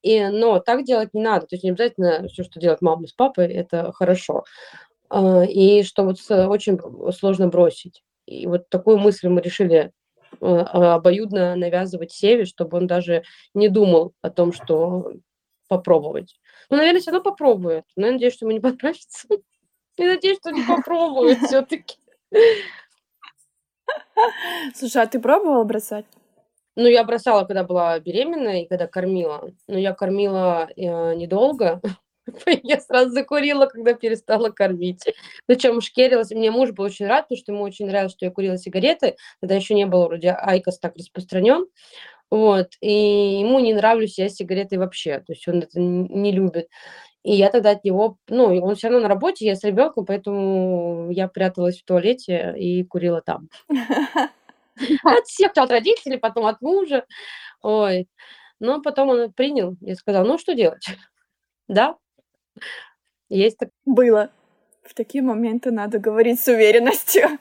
и, 0.01 0.27
но 0.27 0.59
так 0.59 0.85
делать 0.85 1.13
не 1.13 1.21
надо. 1.21 1.47
То 1.47 1.55
есть 1.55 1.63
не 1.63 1.71
обязательно 1.71 2.27
все, 2.29 2.43
что 2.43 2.59
делает 2.59 2.81
мама 2.81 3.07
с 3.07 3.11
папой, 3.11 3.51
это 3.51 3.91
хорошо. 3.91 4.45
А, 5.09 5.43
и 5.43 5.83
что 5.83 6.03
вот 6.03 6.17
очень 6.29 6.79
сложно 7.11 7.47
бросить. 7.47 8.03
И 8.25 8.47
вот 8.47 8.69
такую 8.69 8.97
мысль 8.97 9.27
мы 9.27 9.41
решили 9.41 9.91
а, 10.41 10.95
обоюдно 10.95 11.55
навязывать 11.55 12.11
Севе, 12.11 12.45
чтобы 12.45 12.77
он 12.77 12.87
даже 12.87 13.23
не 13.53 13.69
думал 13.69 14.13
о 14.21 14.29
том, 14.29 14.53
что 14.53 15.13
попробовать. 15.67 16.39
Ну, 16.69 16.77
наверное, 16.77 17.01
все 17.01 17.11
равно 17.11 17.23
попробует. 17.23 17.85
Но 17.95 18.07
я 18.07 18.13
надеюсь, 18.13 18.33
что 18.33 18.45
ему 18.45 18.53
не 18.53 18.59
понравится. 18.61 19.27
Я 19.97 20.07
надеюсь, 20.07 20.37
что 20.39 20.51
не 20.51 20.63
попробует 20.63 21.39
все-таки. 21.39 21.97
Слушай, 24.73 25.03
а 25.03 25.07
ты 25.07 25.19
пробовала 25.19 25.63
бросать? 25.63 26.05
Ну, 26.75 26.87
я 26.87 27.03
бросала, 27.05 27.45
когда 27.45 27.63
была 27.63 27.97
беременна 27.99 28.61
и 28.61 28.67
когда 28.67 28.87
кормила. 28.87 29.49
Но 29.67 29.77
я 29.77 29.93
кормила 29.93 30.67
э, 30.75 31.15
недолго, 31.15 31.81
Я 32.63 32.79
сразу 32.79 33.11
закурила, 33.11 33.65
когда 33.67 33.93
перестала 33.93 34.49
кормить. 34.49 35.03
Причем 35.45 35.81
шкерилась. 35.81 36.31
Мне 36.31 36.51
муж 36.51 36.71
был 36.71 36.85
очень 36.85 37.07
рад, 37.07 37.25
потому 37.25 37.37
что 37.39 37.51
ему 37.51 37.63
очень 37.63 37.87
нравилось, 37.87 38.13
что 38.13 38.25
я 38.25 38.31
курила 38.31 38.57
сигареты. 38.57 39.15
Тогда 39.41 39.55
еще 39.55 39.73
не 39.75 39.85
было 39.85 40.07
вроде 40.07 40.31
IQOS 40.31 40.79
так 40.79 40.95
распространен. 40.95 41.65
Вот. 42.31 42.71
И 42.81 43.39
ему 43.41 43.59
не 43.59 43.73
нравятся 43.73 44.29
сигареты 44.29 44.79
вообще. 44.79 45.19
То 45.19 45.33
есть 45.33 45.47
он 45.47 45.59
это 45.59 45.79
не 45.79 46.31
любит. 46.31 46.69
И 47.23 47.33
я 47.33 47.49
тогда 47.49 47.71
от 47.71 47.83
него, 47.83 48.17
ну, 48.29 48.55
он 48.63 48.75
все 48.75 48.87
равно 48.87 49.01
на 49.01 49.09
работе, 49.09 49.45
я 49.47 49.55
с 49.55 49.63
ребенком, 49.63 50.05
поэтому 50.05 51.09
я 51.11 51.27
пряталась 51.27 51.81
в 51.81 51.85
туалете 51.85 52.53
и 52.55 52.83
курила 52.83 53.21
там. 53.21 53.49
От 55.03 55.25
всех, 55.25 55.53
от 55.55 55.71
родителей, 55.71 56.17
потом 56.17 56.45
от 56.45 56.61
мужа. 56.61 57.05
Ой. 57.61 58.07
Но 58.59 58.81
потом 58.81 59.09
он 59.09 59.33
принял 59.33 59.75
и 59.81 59.95
сказал, 59.95 60.25
ну, 60.25 60.37
что 60.37 60.53
делать? 60.53 60.85
Да, 61.67 61.97
есть 63.29 63.57
так. 63.57 63.69
Было. 63.85 64.29
В 64.83 64.93
такие 64.93 65.23
моменты 65.23 65.71
надо 65.71 65.99
говорить 65.99 66.39
с 66.39 66.47
уверенностью. 66.47 67.39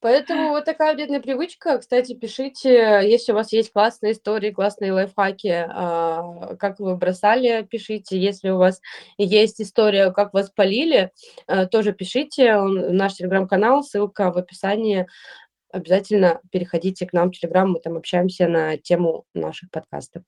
Поэтому 0.00 0.50
вот 0.50 0.64
такая 0.64 0.94
вредная 0.94 1.20
привычка. 1.20 1.78
Кстати, 1.78 2.14
пишите, 2.14 3.02
если 3.04 3.32
у 3.32 3.34
вас 3.34 3.52
есть 3.52 3.70
классные 3.70 4.12
истории, 4.12 4.50
классные 4.50 4.92
лайфхаки, 4.94 5.66
а, 5.68 6.56
как 6.58 6.80
вы 6.80 6.96
бросали, 6.96 7.66
пишите. 7.70 8.18
Если 8.18 8.48
у 8.48 8.56
вас 8.56 8.80
есть 9.18 9.60
история, 9.60 10.10
как 10.10 10.32
вас 10.32 10.50
полили, 10.50 11.10
а, 11.46 11.66
тоже 11.66 11.92
пишите. 11.92 12.56
Наш 12.56 13.14
телеграм-канал, 13.14 13.82
ссылка 13.82 14.32
в 14.32 14.38
описании. 14.38 15.06
Обязательно 15.70 16.40
переходите 16.50 17.06
к 17.06 17.12
нам 17.12 17.30
в 17.30 17.38
телеграм, 17.38 17.70
мы 17.70 17.80
там 17.80 17.96
общаемся 17.96 18.48
на 18.48 18.78
тему 18.78 19.24
наших 19.34 19.70
подкастов. 19.70 20.22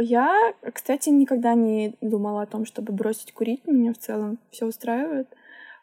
Я, 0.00 0.54
кстати, 0.72 1.10
никогда 1.10 1.54
не 1.54 1.94
думала 2.00 2.42
о 2.42 2.46
том, 2.46 2.64
чтобы 2.64 2.92
бросить 2.92 3.32
курить. 3.32 3.66
Меня 3.66 3.92
в 3.92 3.98
целом 3.98 4.38
все 4.50 4.66
устраивает. 4.66 5.28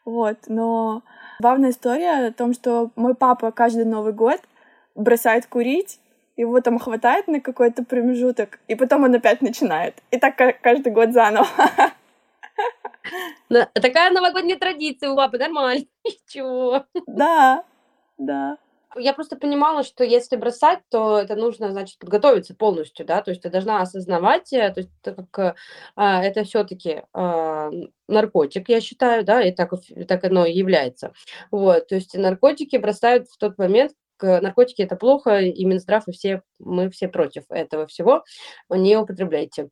Вот, 0.04 0.38
но 0.48 1.02
главная 1.40 1.70
история 1.70 2.28
о 2.28 2.32
том, 2.32 2.52
что 2.52 2.90
мой 2.96 3.14
папа 3.14 3.52
каждый 3.52 3.84
Новый 3.84 4.12
год 4.12 4.40
бросает 4.94 5.46
курить, 5.46 6.00
его 6.36 6.60
там 6.60 6.78
хватает 6.78 7.28
на 7.28 7.40
какой-то 7.40 7.84
промежуток, 7.84 8.58
и 8.68 8.74
потом 8.74 9.04
он 9.04 9.14
опять 9.14 9.42
начинает. 9.42 10.02
И 10.10 10.18
так 10.18 10.36
каждый 10.62 10.92
год 10.92 11.12
заново. 11.12 11.46
Такая 13.48 14.10
новогодняя 14.10 14.58
традиция 14.58 15.10
у 15.10 15.16
папы, 15.16 15.38
нормально. 15.38 15.84
Ничего. 16.04 16.84
Да, 17.06 17.64
да. 18.18 18.58
Я 18.96 19.12
просто 19.12 19.36
понимала, 19.36 19.82
что 19.82 20.02
если 20.02 20.36
бросать, 20.36 20.80
то 20.88 21.18
это 21.18 21.36
нужно, 21.36 21.70
значит, 21.70 21.98
подготовиться 21.98 22.54
полностью, 22.54 23.04
да, 23.04 23.20
то 23.22 23.30
есть 23.30 23.42
ты 23.42 23.50
должна 23.50 23.82
осознавать, 23.82 24.52
э, 24.52 24.70
то 24.70 24.80
есть 24.80 24.90
это 25.02 25.26
как 25.30 25.56
а, 25.94 26.24
это 26.24 26.44
все-таки 26.44 27.02
а, 27.12 27.70
наркотик, 28.08 28.68
я 28.68 28.80
считаю, 28.80 29.24
да, 29.24 29.42
и 29.42 29.52
так, 29.52 29.72
так 30.08 30.24
оно 30.24 30.46
и 30.46 30.52
является. 30.52 31.12
Вот, 31.50 31.88
то 31.88 31.96
есть 31.96 32.14
наркотики 32.16 32.76
бросают 32.76 33.28
в 33.28 33.36
тот 33.36 33.58
момент, 33.58 33.92
наркотики 34.20 34.82
это 34.82 34.96
плохо, 34.96 35.38
и 35.40 35.64
Минздрав, 35.64 36.08
и 36.08 36.12
все, 36.12 36.42
мы 36.58 36.90
все 36.90 37.08
против 37.08 37.44
этого 37.50 37.86
всего, 37.86 38.24
не 38.70 38.96
употребляйте 38.96 39.68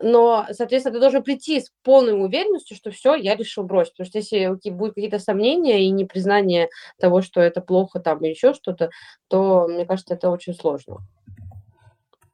но, 0.00 0.46
соответственно, 0.50 0.94
ты 0.94 1.00
должен 1.00 1.22
прийти 1.22 1.60
с 1.60 1.70
полной 1.82 2.20
уверенностью, 2.20 2.76
что 2.76 2.90
все, 2.90 3.14
я 3.14 3.36
решил 3.36 3.64
бросить. 3.64 3.92
Потому 3.92 4.08
что 4.08 4.18
если 4.18 4.70
будут 4.70 4.94
какие-то 4.94 5.18
сомнения 5.18 5.84
и 5.84 5.90
непризнание 5.90 6.68
того, 6.98 7.22
что 7.22 7.40
это 7.40 7.60
плохо 7.60 8.00
там 8.00 8.18
и 8.24 8.28
еще 8.28 8.54
что-то, 8.54 8.90
то, 9.28 9.68
мне 9.68 9.86
кажется, 9.86 10.14
это 10.14 10.30
очень 10.30 10.54
сложно. 10.54 10.98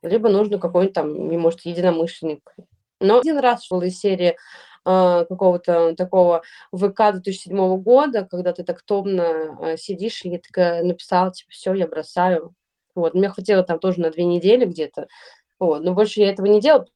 Либо 0.03 0.31
нужно 0.31 0.59
какой-нибудь 0.59 0.95
там, 0.95 1.13
может, 1.39 1.61
единомышленник. 1.67 2.55
Но 3.01 3.21
один 3.21 3.39
раз 3.39 3.65
шел 3.65 3.83
из 3.83 3.99
серии 3.99 4.37
э, 4.87 5.25
какого-то 5.29 5.95
такого 5.97 6.43
ВК 6.73 7.13
2007 7.13 7.77
года, 7.83 8.27
когда 8.31 8.53
ты 8.53 8.65
так 8.65 8.83
томно 8.83 9.59
э, 9.61 9.77
сидишь, 9.77 10.25
и 10.25 10.31
я 10.31 10.39
такая 10.39 10.83
написала, 10.83 11.31
типа, 11.33 11.51
все, 11.51 11.75
я 11.75 11.87
бросаю. 11.87 12.55
Вот, 12.95 13.15
мне 13.15 13.29
хватило 13.29 13.63
там 13.63 13.79
тоже 13.79 14.01
на 14.01 14.11
две 14.11 14.25
недели 14.25 14.65
где-то. 14.65 15.09
Вот, 15.59 15.83
но 15.83 15.93
больше 15.93 16.21
я 16.21 16.31
этого 16.31 16.47
не 16.47 16.61
делала, 16.61 16.87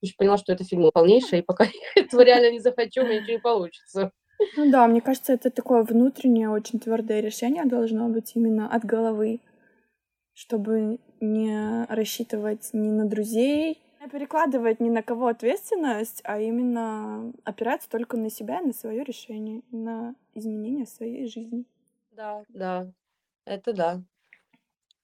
я 0.00 0.12
поняла, 0.16 0.38
что 0.38 0.52
это 0.52 0.64
фильм 0.64 0.90
полнейший, 0.92 1.40
и 1.40 1.42
пока 1.42 1.64
я 1.96 2.02
этого 2.02 2.22
реально 2.22 2.50
не 2.50 2.60
захочу, 2.60 3.02
у 3.02 3.04
меня 3.04 3.20
ничего 3.20 3.32
не 3.32 3.40
получится. 3.40 4.12
Ну 4.56 4.70
да, 4.70 4.86
мне 4.86 5.00
кажется, 5.00 5.32
это 5.32 5.50
такое 5.50 5.82
внутреннее, 5.82 6.48
очень 6.48 6.80
твердое 6.80 7.20
решение 7.20 7.64
должно 7.66 8.08
быть 8.08 8.32
именно 8.34 8.68
от 8.68 8.84
головы, 8.84 9.40
чтобы 10.34 10.98
не 11.20 11.84
рассчитывать 11.88 12.70
ни 12.72 12.88
на 12.88 13.06
друзей, 13.06 13.78
не 14.00 14.08
перекладывать 14.08 14.80
ни 14.80 14.88
на 14.88 15.02
кого 15.02 15.26
ответственность, 15.26 16.22
а 16.24 16.40
именно 16.40 17.32
опираться 17.44 17.88
только 17.90 18.16
на 18.16 18.30
себя, 18.30 18.62
на 18.62 18.72
свое 18.72 19.04
решение, 19.04 19.62
на 19.70 20.14
изменение 20.34 20.86
своей 20.86 21.28
жизни. 21.28 21.66
Да, 22.12 22.42
да, 22.48 22.90
это 23.44 23.72
да. 23.74 24.02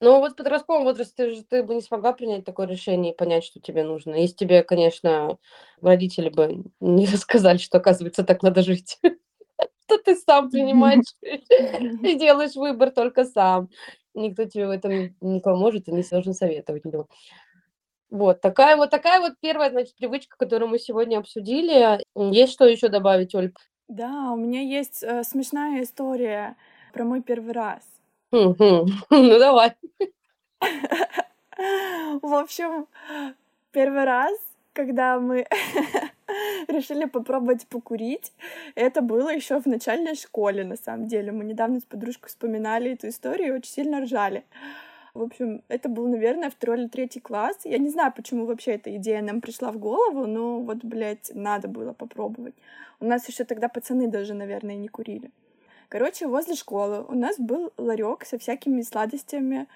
Ну, 0.00 0.19
вот 0.19 0.33
в 0.33 0.37
подростковом 0.37 0.85
возрасте 0.85 1.15
ты 1.17 1.31
же 1.35 1.43
ты 1.43 1.62
бы 1.62 1.75
не 1.75 1.81
смогла 1.81 2.12
принять 2.12 2.45
такое 2.45 2.67
решение 2.67 3.12
и 3.12 3.17
понять, 3.17 3.45
что 3.45 3.61
тебе 3.61 3.83
нужно. 3.83 4.15
Если 4.15 4.37
тебе, 4.37 4.62
конечно, 4.62 5.38
родители 5.81 6.29
бы 6.29 6.65
не 6.81 7.07
рассказали, 7.12 7.59
что, 7.59 7.79
оказывается, 7.79 8.25
так 8.25 8.43
надо 8.43 8.62
жить. 8.62 8.99
Что 9.88 9.99
ты 9.99 10.17
сам 10.17 10.50
принимаешь 10.50 11.05
и 11.23 12.19
делаешь 12.19 12.57
выбор 12.57 12.91
только 12.91 13.25
сам. 13.25 13.71
Никто 14.15 14.45
тебе 14.45 14.67
в 14.67 14.71
этом 14.71 15.15
не 15.21 15.41
поможет 15.41 15.87
и 15.87 15.93
не 15.93 16.03
должен 16.03 16.35
советовать. 16.35 16.83
Вот 18.11 18.41
такая 18.41 18.76
вот 18.76 18.91
такая 18.91 19.21
вот 19.21 19.35
первая, 19.41 19.71
значит, 19.71 19.95
привычка, 19.97 20.37
которую 20.37 20.71
мы 20.71 20.81
сегодня 20.81 21.19
обсудили. 21.19 22.05
Есть 22.17 22.53
что 22.53 22.67
еще 22.67 22.88
добавить, 22.88 23.35
Оль? 23.37 23.53
Да, 23.88 24.33
у 24.33 24.37
меня 24.37 24.61
есть 24.61 25.05
э, 25.05 25.23
смешная 25.23 25.85
история 25.85 26.57
про 26.93 27.05
мой 27.05 27.23
первый 27.23 27.53
раз. 27.53 27.83
Ну, 29.11 29.38
давай. 29.38 29.75
В 32.23 32.35
общем, 32.35 32.87
первый 33.73 34.04
раз, 34.04 34.37
когда 34.73 35.18
мы 35.18 35.47
решили 36.68 37.06
попробовать 37.06 37.66
покурить, 37.68 38.33
это 38.75 39.00
было 39.00 39.30
еще 39.30 39.61
в 39.61 39.66
начальной 39.66 40.16
школе, 40.16 40.64
на 40.64 40.76
самом 40.76 41.06
деле. 41.06 41.33
Мы 41.33 41.45
недавно 41.45 41.80
с 41.80 41.85
подружкой 41.85 42.28
вспоминали 42.28 42.92
эту 42.92 43.09
историю 43.09 43.49
и 43.49 43.59
очень 43.59 43.73
сильно 43.73 44.00
ржали. 44.02 44.45
В 45.14 45.23
общем, 45.23 45.62
это 45.68 45.88
был, 45.88 46.06
наверное, 46.09 46.50
второй 46.50 46.80
или 46.80 46.88
третий 46.88 47.21
класс. 47.21 47.56
Я 47.64 47.78
не 47.78 47.88
знаю, 47.88 48.12
почему 48.14 48.45
вообще 48.45 48.73
эта 48.73 48.95
идея 48.97 49.23
нам 49.23 49.40
пришла 49.40 49.73
в 49.73 49.78
голову, 49.78 50.26
но 50.26 50.61
вот, 50.61 50.85
блядь, 50.85 51.30
надо 51.35 51.68
было 51.68 51.95
попробовать. 51.95 52.54
У 53.00 53.06
нас 53.06 53.26
еще 53.28 53.45
тогда 53.45 53.68
пацаны 53.68 54.09
даже, 54.09 54.35
наверное, 54.35 54.76
не 54.76 54.88
курили. 54.88 55.30
Короче, 55.88 56.26
возле 56.26 56.55
школы 56.55 57.04
у 57.08 57.15
нас 57.15 57.39
был 57.39 57.73
ларек 57.76 58.25
со 58.25 58.39
всякими 58.39 58.82
сладостями, 58.82 59.67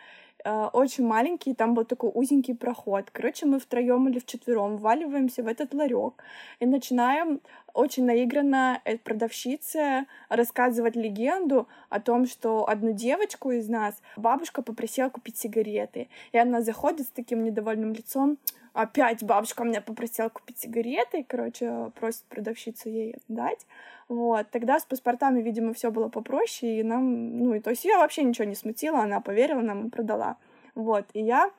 э, 0.44 0.68
очень 0.72 1.06
маленький, 1.06 1.54
там 1.54 1.74
был 1.74 1.85
такой 1.85 2.11
узенький 2.12 2.54
проход. 2.54 3.11
Короче, 3.12 3.46
мы 3.46 3.61
втроем 3.61 4.08
или 4.08 4.18
вчетвером 4.18 4.76
вваливаемся 4.76 5.42
в 5.42 5.46
этот 5.46 5.72
ларек 5.74 6.24
и 6.58 6.66
начинаем 6.66 7.40
очень 7.74 8.04
наигранно 8.04 8.80
э, 8.85 8.98
продавщице 8.98 10.06
рассказывать 10.28 10.96
легенду 10.96 11.68
о 11.88 12.00
том, 12.00 12.26
что 12.26 12.68
одну 12.68 12.92
девочку 12.92 13.50
из 13.50 13.68
нас 13.68 14.00
бабушка 14.16 14.62
попросила 14.62 15.09
купить 15.09 15.37
сигареты. 15.37 16.09
И 16.33 16.38
она 16.38 16.62
заходит 16.62 17.06
с 17.06 17.11
таким 17.11 17.44
недовольным 17.44 17.92
лицом, 17.92 18.38
опять 18.72 19.22
бабушка 19.22 19.64
меня 19.64 19.80
попросила 19.80 20.28
купить 20.28 20.59
сигареты, 20.59 21.20
и, 21.20 21.24
короче, 21.24 21.90
просит 21.98 22.24
продавщицу 22.24 22.88
ей 22.88 23.16
дать. 23.28 23.66
Вот, 24.09 24.50
тогда 24.50 24.80
с 24.80 24.85
паспортами, 24.85 25.40
видимо, 25.40 25.72
все 25.72 25.90
было 25.90 26.09
попроще, 26.09 26.80
и 26.80 26.83
нам, 26.83 27.38
ну, 27.38 27.54
и 27.54 27.61
то 27.61 27.70
есть 27.70 27.85
я 27.85 27.98
вообще 27.98 28.22
ничего 28.22 28.44
не 28.44 28.54
смутила, 28.54 29.00
она 29.00 29.20
поверила 29.20 29.61
нам 29.61 29.87
и 29.87 29.90
продала. 29.90 30.37
Вот, 30.74 31.06
и 31.12 31.20
я 31.20 31.50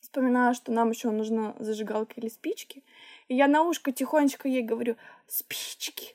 вспоминаю, 0.00 0.54
что 0.54 0.72
нам 0.72 0.90
еще 0.90 1.10
нужна 1.10 1.54
зажигалка 1.58 2.14
или 2.16 2.28
спички, 2.28 2.82
и 3.32 3.34
я 3.34 3.48
на 3.48 3.62
ушко 3.62 3.92
тихонечко 3.92 4.46
ей 4.46 4.62
говорю 4.62 4.96
«спички». 5.26 6.14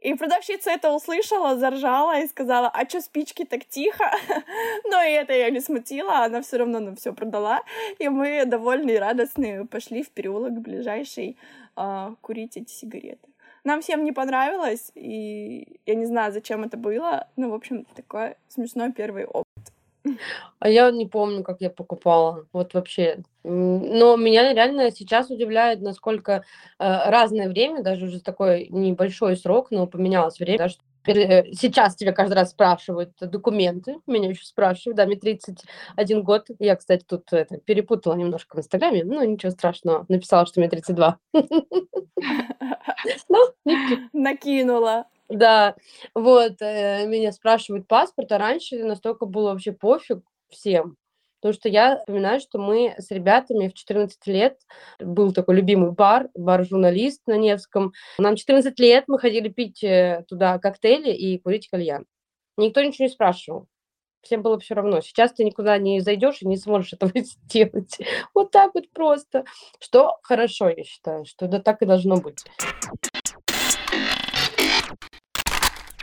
И 0.00 0.14
продавщица 0.14 0.70
это 0.70 0.92
услышала, 0.92 1.56
заржала 1.56 2.18
и 2.18 2.26
сказала, 2.26 2.68
а 2.68 2.88
что 2.88 3.00
спички 3.00 3.44
так 3.44 3.64
тихо? 3.64 4.10
Но 4.90 5.00
и 5.00 5.12
это 5.12 5.32
я 5.32 5.50
не 5.50 5.60
смутила, 5.60 6.24
она 6.24 6.42
все 6.42 6.56
равно 6.56 6.80
нам 6.80 6.96
все 6.96 7.12
продала. 7.12 7.62
И 8.00 8.08
мы 8.08 8.44
довольные 8.44 8.96
и 8.96 8.98
радостные 8.98 9.64
пошли 9.64 10.02
в 10.02 10.10
переулок 10.10 10.60
ближайший 10.60 11.36
э, 11.76 12.14
курить 12.20 12.56
эти 12.56 12.72
сигареты. 12.72 13.28
Нам 13.62 13.80
всем 13.80 14.02
не 14.02 14.10
понравилось, 14.10 14.90
и 14.96 15.78
я 15.86 15.94
не 15.94 16.06
знаю, 16.06 16.32
зачем 16.32 16.64
это 16.64 16.76
было, 16.76 17.28
но, 17.36 17.50
в 17.50 17.54
общем, 17.54 17.84
такой 17.94 18.34
смешной 18.48 18.92
первый 18.92 19.24
опыт. 19.24 19.51
А 20.58 20.68
я 20.68 20.90
не 20.90 21.06
помню, 21.06 21.42
как 21.42 21.60
я 21.60 21.70
покупала. 21.70 22.46
Вот 22.52 22.74
вообще. 22.74 23.22
Но 23.44 24.16
меня 24.16 24.52
реально 24.52 24.90
сейчас 24.90 25.30
удивляет, 25.30 25.80
насколько 25.80 26.44
э, 26.78 27.10
разное 27.10 27.48
время, 27.48 27.82
даже 27.82 28.06
уже 28.06 28.20
такой 28.20 28.68
небольшой 28.70 29.36
срок, 29.36 29.70
но 29.70 29.86
поменялось 29.86 30.38
время. 30.38 30.58
Даже 30.58 30.76
э, 31.06 31.52
сейчас 31.52 31.96
тебя 31.96 32.12
каждый 32.12 32.34
раз 32.34 32.50
спрашивают 32.50 33.12
документы. 33.20 33.96
Меня 34.06 34.28
еще 34.28 34.44
спрашивают. 34.44 34.96
Да, 34.96 35.06
мне 35.06 35.16
31 35.16 36.22
год. 36.22 36.46
Я, 36.58 36.76
кстати, 36.76 37.04
тут 37.06 37.32
это, 37.32 37.58
перепутала 37.58 38.14
немножко 38.14 38.56
в 38.56 38.60
Инстаграме. 38.60 39.04
Ну, 39.04 39.22
ничего 39.24 39.50
страшного. 39.50 40.06
Написала, 40.08 40.46
что 40.46 40.60
мне 40.60 40.68
32. 40.68 41.18
Ну, 43.28 43.38
накинула. 44.12 45.06
Да, 45.32 45.76
вот, 46.14 46.60
э, 46.60 47.06
меня 47.06 47.32
спрашивают 47.32 47.88
паспорт, 47.88 48.30
а 48.32 48.38
раньше 48.38 48.84
настолько 48.84 49.24
было 49.24 49.52
вообще 49.52 49.72
пофиг 49.72 50.20
всем. 50.50 50.96
Потому 51.40 51.54
что 51.54 51.68
я 51.70 51.98
вспоминаю, 51.98 52.38
что 52.38 52.58
мы 52.58 52.94
с 52.98 53.10
ребятами 53.10 53.68
в 53.68 53.74
14 53.74 54.26
лет, 54.26 54.60
был 55.00 55.32
такой 55.32 55.56
любимый 55.56 55.90
бар, 55.90 56.28
бар-журналист 56.34 57.22
на 57.26 57.38
Невском. 57.38 57.94
Нам 58.18 58.36
14 58.36 58.78
лет, 58.78 59.04
мы 59.08 59.18
ходили 59.18 59.48
пить 59.48 59.82
э, 59.82 60.24
туда 60.28 60.58
коктейли 60.58 61.10
и 61.10 61.38
курить 61.38 61.68
кальян. 61.68 62.04
Никто 62.58 62.82
ничего 62.82 63.06
не 63.06 63.10
спрашивал. 63.10 63.66
Всем 64.20 64.42
было 64.42 64.60
все 64.60 64.74
равно. 64.74 65.00
Сейчас 65.00 65.32
ты 65.32 65.44
никуда 65.44 65.78
не 65.78 66.00
зайдешь 66.00 66.42
и 66.42 66.46
не 66.46 66.58
сможешь 66.58 66.92
этого 66.92 67.10
сделать. 67.16 67.98
Вот 68.34 68.50
так 68.50 68.72
вот 68.74 68.90
просто. 68.90 69.44
Что 69.80 70.18
хорошо, 70.22 70.68
я 70.68 70.84
считаю, 70.84 71.24
что 71.24 71.46
это 71.46 71.58
так 71.58 71.80
и 71.80 71.86
должно 71.86 72.16
быть. 72.18 72.44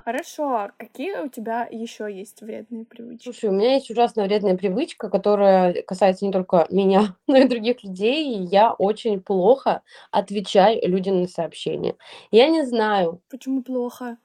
Хорошо, 0.03 0.71
какие 0.77 1.17
у 1.25 1.29
тебя 1.29 1.67
еще 1.69 2.11
есть 2.11 2.41
вредные 2.41 2.85
привычки? 2.85 3.23
Слушай, 3.23 3.49
у 3.49 3.53
меня 3.53 3.75
есть 3.75 3.89
ужасно 3.91 4.23
вредная 4.23 4.57
привычка, 4.57 5.09
которая 5.09 5.81
касается 5.83 6.25
не 6.25 6.31
только 6.31 6.67
меня, 6.69 7.15
но 7.27 7.37
и 7.37 7.47
других 7.47 7.83
людей. 7.83 8.35
И 8.35 8.43
я 8.43 8.73
очень 8.73 9.21
плохо 9.21 9.81
отвечаю 10.11 10.79
людям 10.87 11.21
на 11.21 11.27
сообщения. 11.27 11.95
Я 12.31 12.49
не 12.49 12.65
знаю. 12.65 13.21
Почему 13.29 13.63
плохо? 13.63 14.17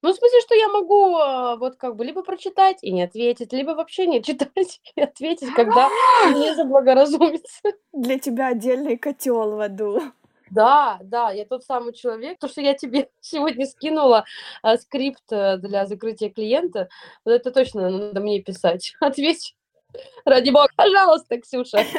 Ну, 0.00 0.12
в 0.12 0.16
смысле, 0.16 0.40
что 0.42 0.54
я 0.54 0.68
могу 0.68 1.16
а, 1.16 1.56
вот 1.56 1.74
как 1.76 1.96
бы 1.96 2.04
либо 2.04 2.22
прочитать 2.22 2.78
и 2.82 2.92
не 2.92 3.02
ответить, 3.02 3.52
либо 3.52 3.70
вообще 3.72 4.06
не 4.06 4.22
читать 4.22 4.80
и 4.94 5.00
ответить, 5.00 5.52
когда 5.54 5.88
мне 6.26 6.54
заблагоразумится. 6.56 7.72
Для 7.92 8.18
тебя 8.18 8.48
отдельный 8.48 8.96
котел 8.96 9.56
в 9.56 9.60
аду. 9.60 10.00
Да, 10.50 10.98
да, 11.02 11.30
я 11.30 11.44
тот 11.44 11.64
самый 11.64 11.92
человек. 11.92 12.38
То, 12.38 12.48
что 12.48 12.60
я 12.60 12.74
тебе 12.74 13.10
сегодня 13.20 13.66
скинула 13.66 14.24
а, 14.62 14.76
скрипт 14.76 15.30
э, 15.30 15.56
для 15.58 15.86
закрытия 15.86 16.30
клиента, 16.30 16.88
вот 17.24 17.32
это 17.32 17.50
точно 17.50 17.90
надо 17.90 18.20
мне 18.20 18.40
писать. 18.40 18.94
Ответь. 19.00 19.54
Ради 20.24 20.50
бога, 20.50 20.68
пожалуйста, 20.76 21.40
Ксюша. 21.40 21.84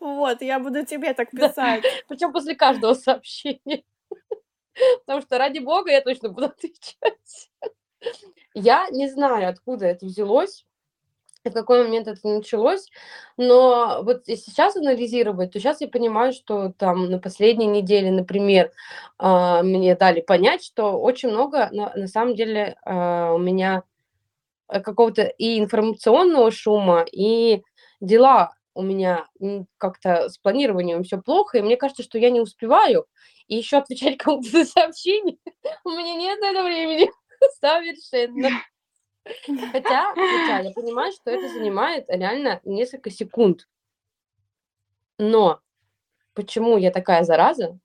Вот, 0.00 0.42
я 0.42 0.60
буду 0.60 0.84
тебе 0.84 1.14
так 1.14 1.30
писать. 1.30 1.82
Да. 1.82 1.88
Причем 2.08 2.32
после 2.32 2.54
каждого 2.54 2.94
сообщения. 2.94 3.82
Потому 5.00 5.22
что 5.22 5.38
ради 5.38 5.58
бога 5.58 5.90
я 5.90 6.02
точно 6.02 6.28
буду 6.28 6.46
отвечать. 6.46 7.50
Я 8.54 8.88
не 8.90 9.08
знаю, 9.08 9.48
откуда 9.48 9.86
это 9.86 10.06
взялось, 10.06 10.66
в 11.48 11.52
какой 11.52 11.84
момент 11.84 12.06
это 12.06 12.28
началось, 12.28 12.90
но 13.36 14.00
вот 14.02 14.24
сейчас 14.26 14.76
анализировать, 14.76 15.52
то 15.52 15.58
сейчас 15.58 15.80
я 15.80 15.88
понимаю, 15.88 16.32
что 16.32 16.72
там 16.76 17.10
на 17.10 17.18
последней 17.18 17.66
неделе, 17.66 18.10
например, 18.10 18.70
а, 19.18 19.62
мне 19.62 19.96
дали 19.96 20.20
понять, 20.20 20.62
что 20.62 21.00
очень 21.00 21.30
много 21.30 21.68
на, 21.72 21.92
на 21.94 22.06
самом 22.08 22.34
деле 22.34 22.76
а, 22.84 23.32
у 23.32 23.38
меня 23.38 23.84
э, 24.68 24.80
какого-то 24.80 25.22
и 25.24 25.58
информационного 25.58 26.50
шума, 26.50 27.04
и 27.10 27.62
дела 28.00 28.52
у 28.74 28.82
меня 28.82 29.26
как-то 29.78 30.28
с 30.28 30.38
планированием 30.38 31.02
все 31.04 31.18
плохо, 31.20 31.58
и 31.58 31.62
мне 31.62 31.76
кажется, 31.76 32.02
что 32.02 32.18
я 32.18 32.30
не 32.30 32.40
успеваю, 32.40 33.06
и 33.46 33.56
еще 33.56 33.78
отвечать 33.78 34.18
кому-то 34.18 34.48
за 34.50 34.64
сообщение, 34.64 35.38
у 35.84 35.90
меня 35.90 36.14
нет 36.16 36.40
на 36.40 36.50
это 36.50 36.64
времени. 36.64 37.10
Совершенно. 37.60 38.50
Хотя, 39.72 40.14
хотя 40.14 40.58
я 40.60 40.70
понимаю, 40.72 41.12
что 41.12 41.30
это 41.30 41.48
занимает 41.52 42.06
реально 42.08 42.60
несколько 42.64 43.10
секунд. 43.10 43.68
Но 45.18 45.60
почему 46.34 46.78
я 46.78 46.90
такая 46.90 47.24
зараза? 47.24 47.78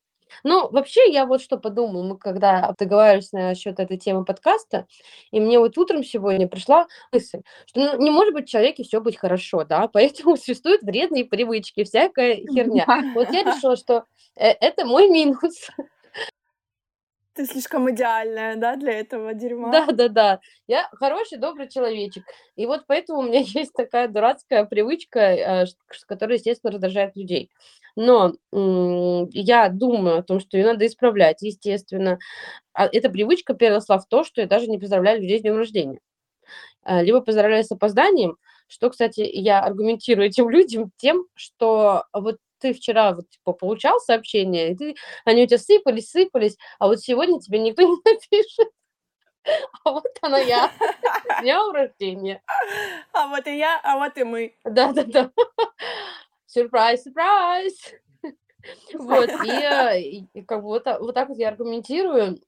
Ну, 0.43 0.69
вообще, 0.69 1.11
я 1.11 1.25
вот 1.25 1.41
что 1.41 1.57
подумала, 1.57 2.03
мы 2.03 2.17
когда 2.17 2.73
договаривались 2.77 3.31
насчет 3.31 3.79
этой 3.79 3.97
темы 3.97 4.25
подкаста, 4.25 4.87
и 5.31 5.39
мне 5.39 5.59
вот 5.59 5.77
утром 5.77 6.03
сегодня 6.03 6.47
пришла 6.47 6.87
мысль, 7.11 7.41
что 7.65 7.79
ну, 7.79 8.01
не 8.01 8.11
может 8.11 8.33
быть 8.33 8.47
в 8.47 8.49
человеке 8.49 8.83
все 8.83 9.01
быть 9.01 9.17
хорошо, 9.17 9.63
да, 9.63 9.87
поэтому 9.87 10.37
существуют 10.37 10.81
вредные 10.83 11.25
привычки, 11.25 11.83
всякая 11.83 12.35
херня. 12.53 12.85
Вот 13.13 13.31
я 13.31 13.43
решила, 13.43 13.75
что 13.75 14.05
э, 14.35 14.49
это 14.49 14.85
мой 14.85 15.09
минус. 15.09 15.69
Ты 17.35 17.45
слишком 17.45 17.91
идеальная, 17.91 18.55
да, 18.55 18.77
для 18.77 18.93
этого 18.93 19.33
дерьма? 19.33 19.69
Да, 19.69 19.87
да, 19.91 20.07
да. 20.07 20.39
Я 20.67 20.87
хороший, 20.93 21.37
добрый 21.37 21.67
человечек. 21.67 22.23
И 22.55 22.65
вот 22.65 22.85
поэтому 22.87 23.19
у 23.19 23.23
меня 23.23 23.39
есть 23.45 23.73
такая 23.73 24.07
дурацкая 24.07 24.63
привычка, 24.63 25.19
э, 25.19 25.65
которая, 26.07 26.37
естественно, 26.37 26.71
раздражает 26.71 27.15
людей. 27.17 27.49
Но 27.97 28.33
я 28.51 29.69
думаю 29.69 30.19
о 30.19 30.23
том, 30.23 30.39
что 30.39 30.57
ее 30.57 30.65
надо 30.65 30.85
исправлять, 30.85 31.41
естественно. 31.41 32.19
А 32.73 32.87
эта 32.87 33.09
привычка 33.09 33.53
переросла 33.53 33.99
в 33.99 34.07
то, 34.07 34.23
что 34.23 34.41
я 34.41 34.47
даже 34.47 34.67
не 34.67 34.77
поздравляю 34.77 35.21
людей 35.21 35.39
с 35.39 35.41
днем 35.41 35.57
рождения. 35.57 35.99
Э, 36.85 37.03
либо 37.03 37.21
поздравляю 37.21 37.63
с 37.63 37.71
опозданием, 37.71 38.37
что, 38.67 38.89
кстати, 38.89 39.21
я 39.21 39.61
аргументирую 39.61 40.27
этим 40.27 40.49
людям 40.51 40.91
тем, 40.97 41.25
что 41.35 42.05
вот 42.13 42.37
ты 42.65 42.73
вчера 42.73 43.13
вот, 43.13 43.29
типа, 43.29 43.53
получал 43.53 43.99
сообщения, 43.99 44.71
и 44.71 44.75
ты, 44.75 44.95
они 45.23 45.43
у 45.43 45.45
тебя 45.45 45.59
сыпались, 45.59 46.09
сыпались, 46.09 46.57
а 46.79 46.87
вот 46.87 46.99
сегодня 46.99 47.39
тебе 47.39 47.59
никто 47.59 47.81
не 47.83 47.95
напишет. 48.03 48.71
А 49.83 49.91
вот 49.91 50.07
она 50.21 50.39
я. 50.39 50.71
С 51.37 51.41
днем 51.41 51.71
рождения. 51.71 52.41
А 53.13 53.27
вот 53.27 53.45
и 53.45 53.55
я, 53.55 53.79
а 53.83 53.99
вот 53.99 54.17
и 54.17 54.23
мы. 54.23 54.55
Да-да-да. 54.63 55.29
Сюрприз, 56.47 57.03
сюрприз. 57.03 57.93
Вот, 58.95 59.29
и, 59.45 60.25
и 60.33 60.41
как 60.41 60.63
бы 60.63 60.69
вот, 60.69 60.87
вот 60.87 61.13
так 61.13 61.29
вот 61.29 61.37
я 61.37 61.49
аргументирую, 61.49 62.39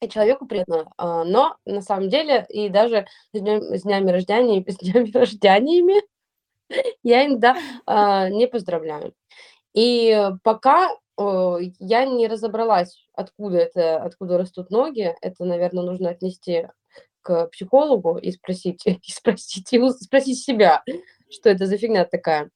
и 0.00 0.08
человеку 0.08 0.46
приятно. 0.46 0.92
А, 0.96 1.24
но 1.24 1.56
на 1.66 1.82
самом 1.82 2.10
деле, 2.10 2.46
и 2.48 2.68
даже 2.68 3.06
с, 3.32 3.40
днем, 3.40 3.60
с 3.60 3.82
днями 3.82 4.12
рождения 4.12 4.60
и 4.60 4.70
с 4.70 4.76
днями 4.76 5.10
рождениями 5.10 6.00
я 7.02 7.26
иногда 7.26 7.56
а, 7.86 8.28
не 8.28 8.46
поздравляю. 8.46 9.14
И 9.74 10.30
пока 10.42 10.90
я 11.16 12.04
не 12.06 12.26
разобралась, 12.26 13.06
откуда 13.12 13.58
это, 13.58 14.02
откуда 14.02 14.36
растут 14.38 14.70
ноги, 14.70 15.14
это, 15.20 15.44
наверное, 15.44 15.84
нужно 15.84 16.10
отнести 16.10 16.66
к 17.24 17.46
психологу 17.48 18.18
и 18.18 18.30
спросить, 18.30 18.82
и 18.86 19.00
спросить, 19.06 19.72
и 19.72 19.90
спросить 19.90 20.42
себя, 20.42 20.84
что 21.30 21.50
это 21.50 21.66
за 21.66 21.76
фигня 21.76 22.04
такая. 22.04 22.50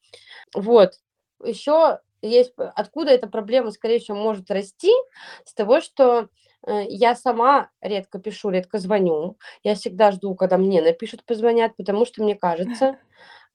Вот. 0.55 0.93
Еще 1.45 2.01
есть, 2.23 2.53
откуда 2.57 3.13
эта 3.13 3.29
проблема, 3.29 3.71
скорее 3.71 4.01
всего, 4.01 4.17
может 4.17 4.51
расти, 4.51 4.93
с 5.45 5.55
того, 5.55 5.81
что 5.81 6.29
э, 6.67 6.85
я 6.89 7.15
сама 7.15 7.71
редко 7.81 8.19
пишу, 8.19 8.51
редко 8.51 8.79
звоню. 8.79 9.39
Я 9.63 9.77
всегда 9.77 10.11
жду, 10.11 10.35
когда 10.35 10.59
мне 10.59 10.83
напишут, 10.83 11.25
позвонят, 11.25 11.77
потому 11.77 12.05
что 12.05 12.23
мне 12.23 12.35
кажется, 12.35 12.99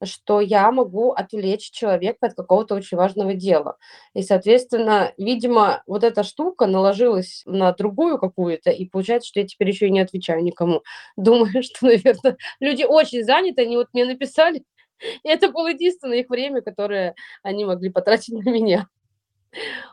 что 0.02 0.40
я 0.40 0.70
могу 0.70 1.12
отвлечь 1.12 1.70
человека 1.70 2.26
от 2.26 2.34
какого-то 2.34 2.74
очень 2.74 2.96
важного 2.96 3.34
дела. 3.34 3.76
И, 4.14 4.22
соответственно, 4.22 5.12
видимо, 5.16 5.82
вот 5.86 6.04
эта 6.04 6.22
штука 6.22 6.66
наложилась 6.66 7.42
на 7.46 7.72
другую 7.72 8.18
какую-то, 8.18 8.70
и 8.70 8.86
получается, 8.86 9.28
что 9.28 9.40
я 9.40 9.46
теперь 9.46 9.68
еще 9.68 9.86
и 9.86 9.90
не 9.90 10.00
отвечаю 10.00 10.42
никому. 10.42 10.82
Думаю, 11.16 11.62
что, 11.62 11.86
наверное, 11.86 12.36
люди 12.60 12.84
очень 12.84 13.24
заняты, 13.24 13.62
они 13.62 13.76
вот 13.76 13.88
мне 13.92 14.04
написали, 14.04 14.64
и 15.22 15.28
это 15.28 15.50
было 15.50 15.68
единственное 15.68 16.18
их 16.18 16.28
время, 16.28 16.62
которое 16.62 17.14
они 17.42 17.64
могли 17.64 17.90
потратить 17.90 18.34
на 18.34 18.48
меня. 18.50 18.88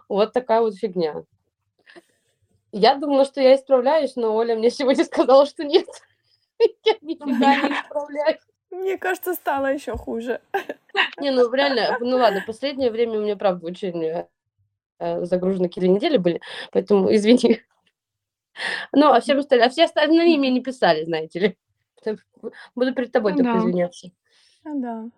Вот 0.10 0.34
такая 0.34 0.62
вот 0.62 0.76
фигня. 0.76 1.24
Я 2.72 2.96
думала, 2.96 3.26
что 3.26 3.42
я 3.42 3.56
исправляюсь, 3.56 4.16
но 4.16 4.36
Оля 4.36 4.56
мне 4.56 4.72
сегодня 4.72 5.04
сказала, 5.06 5.46
что 5.46 5.64
нет. 5.64 5.88
Я 6.86 6.94
нифига 7.02 7.68
не 7.68 7.76
исправляюсь. 7.76 8.51
Мне 8.72 8.98
кажется, 8.98 9.34
стало 9.34 9.74
еще 9.74 9.98
хуже. 9.98 10.42
Не, 11.20 11.32
ну 11.32 11.52
реально, 11.52 11.98
ну 12.00 12.18
ладно, 12.18 12.44
последнее 12.46 12.90
время 12.90 13.20
у 13.20 13.22
меня, 13.22 13.36
правда, 13.36 13.68
очень 13.68 14.04
э, 15.00 15.26
загружены 15.26 15.68
какие-то 15.68 15.90
недели 15.90 16.18
были, 16.18 16.42
поэтому 16.72 17.14
извини. 17.16 17.62
Ну, 18.92 19.12
а 19.12 19.20
все 19.22 19.36
остальные, 19.36 19.68
а 19.68 19.70
все 19.70 19.86
остальные 19.86 20.38
мне 20.38 20.52
не 20.52 20.62
писали, 20.62 21.04
знаете 21.04 21.40
ли. 21.40 21.58
Буду 22.76 22.94
перед 22.94 23.12
тобой 23.12 23.36
только 23.36 23.58
извиняться. 23.60 24.12
Ну 24.64 24.82
да. 24.82 25.10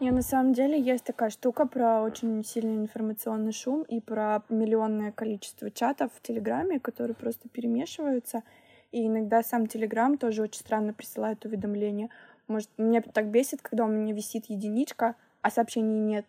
Не, 0.00 0.12
на 0.12 0.22
самом 0.22 0.54
деле 0.54 0.80
есть 0.80 1.04
такая 1.04 1.28
штука 1.28 1.66
про 1.66 2.02
очень 2.02 2.42
сильный 2.42 2.76
информационный 2.76 3.52
шум 3.52 3.82
и 3.82 4.00
про 4.00 4.42
миллионное 4.48 5.12
количество 5.12 5.70
чатов 5.70 6.10
в 6.14 6.22
Телеграме, 6.22 6.80
которые 6.80 7.14
просто 7.14 7.50
перемешиваются. 7.50 8.42
И 8.92 9.06
иногда 9.06 9.42
сам 9.42 9.66
Телеграм 9.66 10.18
тоже 10.18 10.42
очень 10.42 10.60
странно 10.60 10.92
присылает 10.92 11.44
уведомления. 11.44 12.08
Может, 12.48 12.68
мне 12.76 13.00
так 13.00 13.26
бесит, 13.26 13.62
когда 13.62 13.84
у 13.84 13.88
меня 13.88 14.12
висит 14.12 14.46
единичка, 14.46 15.14
а 15.42 15.50
сообщений 15.50 16.00
нет. 16.00 16.26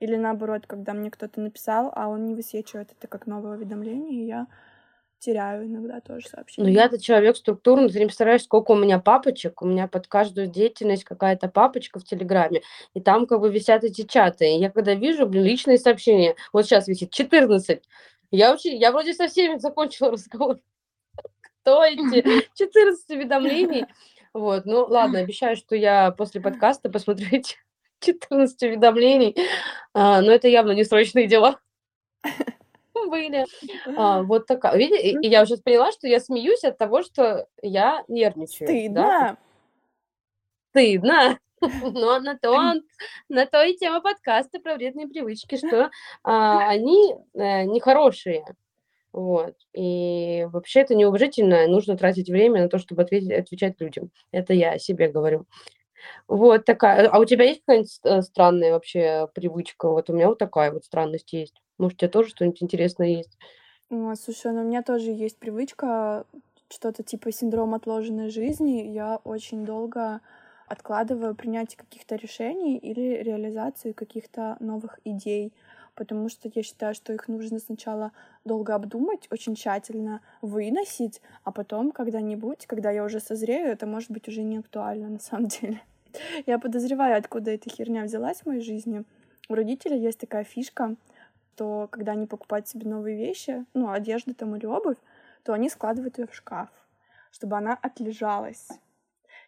Или 0.00 0.16
наоборот, 0.16 0.66
когда 0.66 0.92
мне 0.92 1.10
кто-то 1.10 1.40
написал, 1.40 1.92
а 1.94 2.08
он 2.08 2.26
не 2.26 2.34
высвечивает 2.34 2.90
это 2.96 3.06
как 3.06 3.26
новое 3.26 3.56
уведомление, 3.56 4.20
и 4.20 4.26
я 4.26 4.46
теряю 5.22 5.66
иногда 5.66 6.00
тоже 6.00 6.28
сообщения. 6.28 6.66
Ну, 6.68 6.74
я-то 6.74 7.00
человек 7.00 7.36
структурный, 7.36 7.88
ты 7.88 8.00
не 8.00 8.06
представляешь, 8.06 8.42
сколько 8.42 8.72
у 8.72 8.76
меня 8.76 8.98
папочек. 8.98 9.62
У 9.62 9.66
меня 9.66 9.86
под 9.86 10.08
каждую 10.08 10.48
деятельность 10.48 11.04
какая-то 11.04 11.48
папочка 11.48 12.00
в 12.00 12.04
Телеграме. 12.04 12.62
И 12.94 13.00
там 13.00 13.26
как 13.26 13.40
бы 13.40 13.50
висят 13.50 13.84
эти 13.84 14.02
чаты. 14.02 14.46
И 14.46 14.58
я 14.58 14.70
когда 14.70 14.94
вижу, 14.94 15.26
блин, 15.26 15.44
личные 15.44 15.78
сообщения, 15.78 16.34
вот 16.52 16.66
сейчас 16.66 16.88
висит 16.88 17.12
14. 17.12 17.82
Я, 18.32 18.52
очень, 18.52 18.76
я 18.76 18.90
вроде 18.90 19.14
со 19.14 19.28
всеми 19.28 19.58
закончила 19.58 20.10
разговор. 20.12 20.58
Кто 21.62 21.84
эти 21.84 22.48
14 22.54 23.10
уведомлений? 23.10 23.86
Вот, 24.34 24.64
ну 24.64 24.84
ладно, 24.84 25.20
обещаю, 25.20 25.56
что 25.56 25.76
я 25.76 26.10
после 26.10 26.40
подкаста 26.40 26.90
посмотрю 26.90 27.28
эти 27.30 27.56
14 28.00 28.62
уведомлений. 28.62 29.36
А, 29.94 30.20
но 30.22 30.32
это 30.32 30.48
явно 30.48 30.72
не 30.72 30.84
срочные 30.84 31.28
дела 31.28 31.60
были. 33.08 33.46
А, 33.96 34.22
вот 34.24 34.46
такая. 34.46 34.76
Видите, 34.76 35.10
и 35.20 35.28
я 35.28 35.42
уже 35.42 35.56
поняла, 35.56 35.92
что 35.92 36.08
я 36.08 36.18
смеюсь 36.18 36.64
от 36.64 36.78
того, 36.78 37.02
что 37.02 37.46
я 37.62 38.02
нервничаю. 38.08 38.68
Стыдно. 38.68 39.02
Да? 39.02 39.36
Стыдно. 40.70 41.38
Но 41.60 42.18
на 42.18 42.36
то, 42.36 42.50
он, 42.50 42.82
на 43.28 43.46
то 43.46 43.62
и 43.62 43.76
тема 43.76 44.00
подкаста 44.00 44.58
про 44.58 44.74
вредные 44.74 45.06
привычки, 45.06 45.56
что 45.56 45.92
а, 46.24 46.68
они 46.68 47.14
а, 47.36 47.62
нехорошие. 47.62 48.44
Вот. 49.12 49.54
И 49.74 50.46
вообще 50.50 50.80
это 50.80 50.94
неуважительно. 50.94 51.66
Нужно 51.66 51.96
тратить 51.96 52.30
время 52.30 52.62
на 52.62 52.68
то, 52.68 52.78
чтобы 52.78 53.02
ответить, 53.02 53.32
отвечать 53.32 53.80
людям. 53.80 54.10
Это 54.30 54.54
я 54.54 54.78
себе 54.78 55.08
говорю. 55.08 55.46
Вот 56.28 56.64
такая. 56.64 57.08
А 57.08 57.18
у 57.18 57.24
тебя 57.24 57.44
есть 57.44 57.60
какая-нибудь 57.60 58.00
э, 58.04 58.22
странная 58.22 58.72
вообще 58.72 59.28
привычка? 59.34 59.88
Вот 59.88 60.10
у 60.10 60.14
меня 60.14 60.28
вот 60.28 60.38
такая 60.38 60.72
вот 60.72 60.84
странность 60.84 61.32
есть. 61.32 61.60
Может, 61.78 61.96
у 61.96 61.98
тебя 62.00 62.10
тоже 62.10 62.30
что-нибудь 62.30 62.62
интересное 62.62 63.08
есть? 63.08 63.38
О, 63.90 64.14
слушай, 64.14 64.52
ну 64.52 64.62
у 64.62 64.64
меня 64.64 64.82
тоже 64.82 65.10
есть 65.10 65.38
привычка, 65.38 66.24
что-то 66.70 67.02
типа 67.02 67.30
синдром 67.32 67.74
отложенной 67.74 68.30
жизни. 68.30 68.88
Я 68.90 69.20
очень 69.24 69.64
долго 69.64 70.20
откладываю 70.66 71.34
принятие 71.34 71.76
каких-то 71.76 72.16
решений 72.16 72.78
или 72.78 73.22
реализацию 73.22 73.94
каких-то 73.94 74.56
новых 74.60 74.98
идей, 75.04 75.52
потому 75.94 76.28
что 76.28 76.50
я 76.54 76.62
считаю, 76.62 76.94
что 76.94 77.12
их 77.12 77.28
нужно 77.28 77.58
сначала 77.58 78.12
долго 78.44 78.74
обдумать, 78.74 79.28
очень 79.30 79.54
тщательно 79.54 80.20
выносить, 80.40 81.20
а 81.44 81.52
потом 81.52 81.92
когда-нибудь, 81.92 82.66
когда 82.66 82.90
я 82.90 83.04
уже 83.04 83.20
созрею, 83.20 83.68
это 83.68 83.86
может 83.86 84.10
быть 84.10 84.28
уже 84.28 84.42
не 84.42 84.58
актуально 84.58 85.08
на 85.08 85.18
самом 85.18 85.48
деле. 85.48 85.80
Я 86.46 86.58
подозреваю, 86.58 87.16
откуда 87.16 87.52
эта 87.52 87.70
херня 87.70 88.04
взялась 88.04 88.40
в 88.40 88.46
моей 88.46 88.60
жизни. 88.60 89.04
У 89.48 89.54
родителей 89.54 89.98
есть 89.98 90.18
такая 90.18 90.44
фишка— 90.44 90.96
то 91.56 91.88
когда 91.90 92.12
они 92.12 92.26
покупают 92.26 92.68
себе 92.68 92.88
новые 92.88 93.16
вещи, 93.16 93.64
ну, 93.74 93.90
одежду 93.90 94.34
там 94.34 94.56
или 94.56 94.66
обувь, 94.66 94.96
то 95.44 95.52
они 95.52 95.68
складывают 95.68 96.18
ее 96.18 96.26
в 96.26 96.34
шкаф. 96.34 96.68
чтобы 97.30 97.56
она 97.56 97.78
отлежалась. 97.80 98.68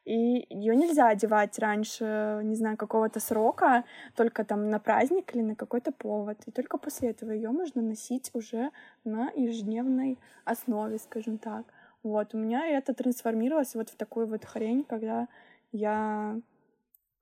И 0.05 0.47
ее 0.51 0.77
нельзя 0.77 1.09
одевать 1.09 1.59
раньше, 1.59 2.41
не 2.45 2.55
знаю, 2.57 2.77
какого-то 2.77 3.21
срока, 3.21 3.85
только 4.15 4.45
там 4.45 4.69
на 4.69 4.79
праздник 4.79 5.35
или 5.35 5.43
на 5.43 5.55
какой-то 5.57 5.93
повод. 5.93 6.39
И 6.47 6.51
только 6.51 6.77
после 6.79 7.11
этого 7.11 7.31
ее 7.31 7.51
можно 7.51 7.81
носить 7.83 8.31
уже 8.35 8.71
на 9.05 9.31
ежедневной 9.35 10.19
основе, 10.45 10.99
скажем 10.99 11.39
так. 11.39 11.65
Вот, 12.03 12.35
у 12.35 12.39
меня 12.39 12.67
это 12.67 12.93
трансформировалось 12.93 13.75
вот 13.75 13.89
в 13.89 13.97
такую 13.97 14.27
вот 14.27 14.45
хрень, 14.45 14.85
когда 14.85 15.27
я 15.73 16.39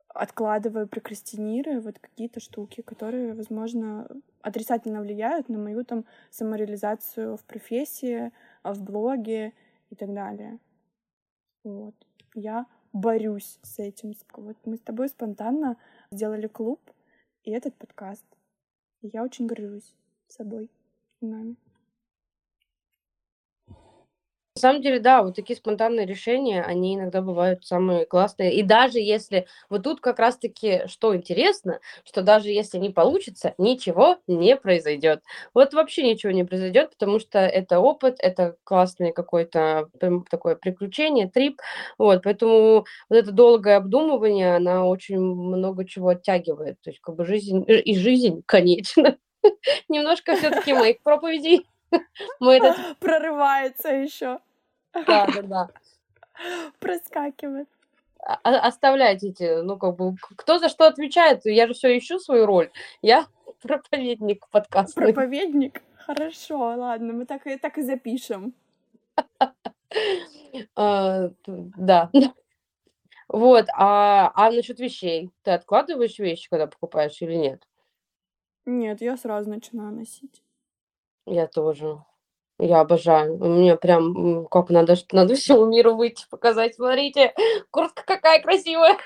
откладываю, 0.09 0.89
прокрастинирую 0.89 1.81
вот 1.81 1.99
какие-то 1.99 2.41
штуки, 2.41 2.83
которые, 2.83 3.35
возможно, 3.35 4.09
отрицательно 4.43 5.01
влияют 5.01 5.49
на 5.49 5.59
мою 5.59 5.85
там 5.85 6.05
самореализацию 6.31 7.37
в 7.37 7.45
профессии, 7.45 8.33
в 8.65 8.83
блоге 8.83 9.53
и 9.91 9.95
так 9.95 10.13
далее. 10.13 10.59
Вот. 11.65 11.95
Я 12.35 12.67
борюсь 12.93 13.59
с 13.63 13.79
этим. 13.79 14.15
Вот 14.35 14.57
мы 14.65 14.77
с 14.77 14.81
тобой 14.81 15.09
спонтанно 15.09 15.77
сделали 16.11 16.47
клуб 16.47 16.81
и 17.45 17.51
этот 17.51 17.75
подкаст. 17.77 18.25
И 19.01 19.09
я 19.09 19.23
очень 19.23 19.47
горжусь 19.47 19.95
собой 20.29 20.71
нами. 21.21 21.57
Самом 24.63 24.81
деле, 24.81 25.01
да, 25.01 25.25
вот 25.25 25.35
такие 25.35 25.57
спонтанные 25.57 26.07
решения, 26.07 26.63
они 26.63 26.95
иногда 26.95 27.21
бывают 27.21 27.67
самые 27.67 28.07
классные. 28.07 28.55
И 28.55 28.63
даже 28.63 29.01
если... 29.01 29.49
Вот 29.69 29.83
тут 29.83 30.01
как 30.01 30.21
раз-таки, 30.21 30.83
что 30.87 31.17
интересно, 31.17 31.81
что 32.05 32.23
даже 32.23 32.51
если 32.51 32.79
не 32.79 32.91
получится, 32.91 33.55
ничего 33.59 34.19
не 34.29 34.55
произойдет. 34.55 35.25
Вот 35.53 35.75
вообще 35.75 36.05
ничего 36.05 36.31
не 36.31 36.45
произойдет, 36.45 36.91
потому 36.91 37.19
что 37.19 37.41
это 37.41 37.81
опыт, 37.81 38.19
это 38.21 38.55
классное 38.63 39.11
какое-то 39.11 39.89
такое 40.31 40.55
приключение, 40.55 41.29
трип. 41.29 41.61
Вот, 41.99 42.23
поэтому 42.23 42.87
вот 43.11 43.17
это 43.17 43.33
долгое 43.33 43.79
обдумывание, 43.79 44.55
она 44.55 44.87
очень 44.87 45.19
много 45.19 45.85
чего 45.85 46.11
оттягивает. 46.11 46.77
То 46.83 46.91
есть 46.91 47.01
как 47.01 47.17
бы 47.17 47.25
жизнь... 47.25 47.65
И 47.67 47.99
жизнь, 47.99 48.45
конечно. 48.47 49.17
Немножко 49.89 50.37
все-таки 50.37 50.73
моих 50.73 51.03
проповедей 51.03 51.67
мы 52.39 52.59
этот... 52.59 52.77
Прорывается 53.01 53.89
еще. 53.89 54.39
Да, 54.95 55.27
да, 55.27 55.43
да. 55.43 55.69
Проскакивает. 56.81 57.69
Оставляйте 58.45 59.31
эти, 59.31 59.63
ну, 59.63 59.77
как 59.77 59.97
бы, 59.97 60.15
кто 60.37 60.59
за 60.59 60.69
что 60.69 60.87
отвечает? 60.87 61.45
Я 61.45 61.67
же 61.67 61.75
все 61.75 61.97
ищу 61.99 62.21
свою 62.21 62.47
роль. 62.47 62.71
Я 63.01 63.27
проповедник 63.63 64.47
подкаста. 64.49 65.01
Проповедник? 65.01 65.83
Хорошо, 65.97 66.59
ладно, 66.59 67.13
мы 67.13 67.27
так, 67.27 67.47
и 67.47 67.57
так 67.57 67.79
и 67.79 67.83
запишем. 67.83 68.55
А, 70.77 71.31
да. 71.45 72.11
Вот, 73.29 73.67
а, 73.75 74.33
а 74.35 74.51
насчет 74.51 74.79
вещей? 74.79 75.31
Ты 75.43 75.53
откладываешь 75.53 76.19
вещи, 76.19 76.51
когда 76.51 76.67
покупаешь 76.67 77.23
или 77.23 77.35
нет? 77.35 77.67
Нет, 78.67 79.01
я 79.01 79.17
сразу 79.17 79.49
начинаю 79.49 79.93
носить. 79.93 80.43
Я 81.25 81.47
тоже. 81.47 82.05
Я 82.65 82.79
обожаю. 82.79 83.35
У 83.43 83.49
меня 83.49 83.75
прям, 83.77 84.47
как 84.47 84.71
надо, 84.71 84.95
надо 85.11 85.35
всему 85.35 85.67
миру 85.67 85.97
выйти, 85.97 86.27
показать. 86.31 86.77
Смотрите, 86.77 87.35
куртка 87.73 88.05
какая 88.07 88.41
красивая. 88.41 88.97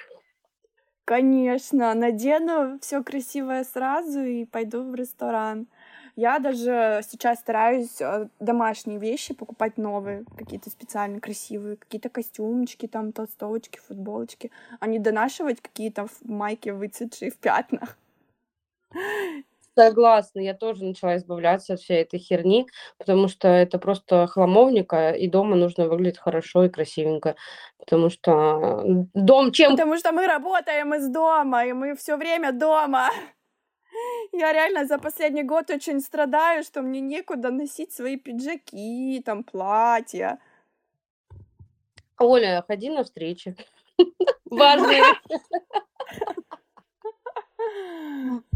Конечно, 1.07 1.95
надену 1.95 2.79
все 2.81 3.03
красивое 3.03 3.65
сразу 3.65 4.21
и 4.21 4.45
пойду 4.45 4.83
в 4.83 4.95
ресторан. 4.95 5.69
Я 6.17 6.39
даже 6.39 7.01
сейчас 7.09 7.39
стараюсь 7.39 8.01
э, 8.01 8.29
домашние 8.41 8.99
вещи 8.99 9.33
покупать 9.33 9.79
новые, 9.79 10.25
какие-то 10.37 10.69
специально 10.69 11.21
красивые, 11.21 11.77
какие-то 11.77 12.11
костюмчики, 12.11 12.87
там 12.87 13.13
толстовочки, 13.13 13.79
футболочки, 13.79 14.51
а 14.81 14.87
не 14.87 14.99
донашивать 14.99 15.61
какие-то 15.63 16.09
майки 16.25 16.71
выцветшие 16.71 17.31
в 17.31 17.37
пятнах. 17.37 17.97
Согласна, 19.79 20.41
я 20.41 20.55
тоже 20.55 20.85
начала 20.85 21.17
избавляться 21.19 21.75
от 21.75 21.81
всей 21.81 22.01
этой 22.01 22.19
херни, 22.19 22.67
потому 22.97 23.29
что 23.29 23.49
это 23.49 23.79
просто 23.79 24.27
хламовника, 24.27 25.11
и 25.11 25.29
дома 25.29 25.55
нужно 25.55 25.87
выглядеть 25.87 26.19
хорошо 26.19 26.65
и 26.65 26.71
красивенько, 26.71 27.37
потому 27.79 28.09
что 28.09 28.83
дом 29.13 29.53
чем... 29.53 29.73
Потому 29.73 29.99
что 29.99 30.13
мы 30.13 30.27
работаем 30.27 30.95
из 30.95 31.09
дома, 31.11 31.67
и 31.67 31.75
мы 31.75 31.95
все 31.95 32.17
время 32.17 32.53
дома. 32.53 33.11
Я 34.33 34.55
реально 34.55 34.87
за 34.87 34.99
последний 34.99 35.43
год 35.43 35.69
очень 35.69 36.01
страдаю, 36.01 36.63
что 36.65 36.81
мне 36.81 37.01
некуда 37.01 37.51
носить 37.51 37.93
свои 37.93 38.17
пиджаки, 38.17 39.23
там, 39.27 39.45
платья. 39.45 40.39
Оля, 42.19 42.65
ходи 42.67 42.89
на 42.89 43.05
встречи. 43.05 43.55
Важные. 44.47 45.03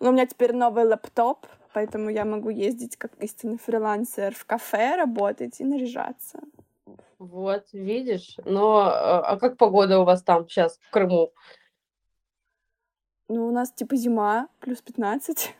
Но 0.00 0.10
у 0.10 0.12
меня 0.12 0.26
теперь 0.26 0.54
новый 0.54 0.84
лэптоп, 0.84 1.46
поэтому 1.72 2.10
я 2.10 2.24
могу 2.24 2.50
ездить 2.50 2.96
как 2.96 3.12
истинный 3.22 3.58
фрилансер 3.58 4.34
в 4.34 4.44
кафе, 4.44 4.96
работать 4.96 5.60
и 5.60 5.64
наряжаться. 5.64 6.40
Вот, 7.18 7.66
видишь. 7.72 8.36
Но 8.44 8.78
а, 8.78 9.20
а 9.20 9.38
как 9.38 9.56
погода 9.56 9.98
у 9.98 10.04
вас 10.04 10.22
там 10.22 10.48
сейчас 10.48 10.78
в 10.78 10.90
Крыму? 10.90 11.32
Ну, 13.28 13.48
у 13.48 13.50
нас 13.50 13.72
типа 13.72 13.96
зима, 13.96 14.48
плюс 14.60 14.80
15. 14.80 15.54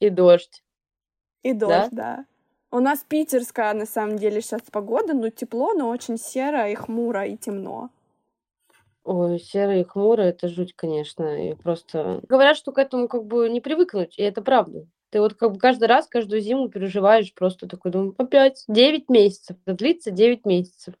И 0.00 0.10
дождь. 0.10 0.62
И 1.42 1.52
дождь, 1.52 1.90
да? 1.92 2.16
да. 2.16 2.26
У 2.70 2.80
нас 2.80 3.04
питерская, 3.08 3.72
на 3.74 3.86
самом 3.86 4.16
деле, 4.16 4.40
сейчас 4.40 4.62
погода, 4.70 5.14
ну, 5.14 5.30
тепло, 5.30 5.72
но 5.72 5.88
очень 5.88 6.18
серо 6.18 6.68
и 6.68 6.74
хмуро, 6.74 7.24
и 7.24 7.36
темно. 7.36 7.90
Ой, 9.06 9.38
серый 9.38 9.82
и 9.82 9.84
хмурый- 9.84 10.26
это 10.26 10.48
жуть, 10.48 10.74
конечно. 10.74 11.50
И 11.50 11.54
просто 11.54 12.20
говорят, 12.28 12.56
что 12.56 12.72
к 12.72 12.78
этому 12.78 13.06
как 13.06 13.24
бы 13.24 13.48
не 13.48 13.60
привыкнуть, 13.60 14.18
и 14.18 14.22
это 14.22 14.42
правда. 14.42 14.84
Ты 15.10 15.20
вот 15.20 15.34
как 15.34 15.52
бы 15.52 15.58
каждый 15.60 15.86
раз, 15.86 16.08
каждую 16.08 16.40
зиму 16.40 16.68
переживаешь, 16.68 17.32
просто 17.32 17.68
такой 17.68 17.92
думаю: 17.92 18.16
"Опять 18.18 18.64
9 18.66 19.08
месяцев, 19.08 19.56
это 19.64 19.76
длится 19.76 20.10
9 20.10 20.44
месяцев". 20.44 20.94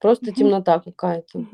Просто 0.00 0.32
темнота 0.32 0.80
какая-то. 0.80 1.46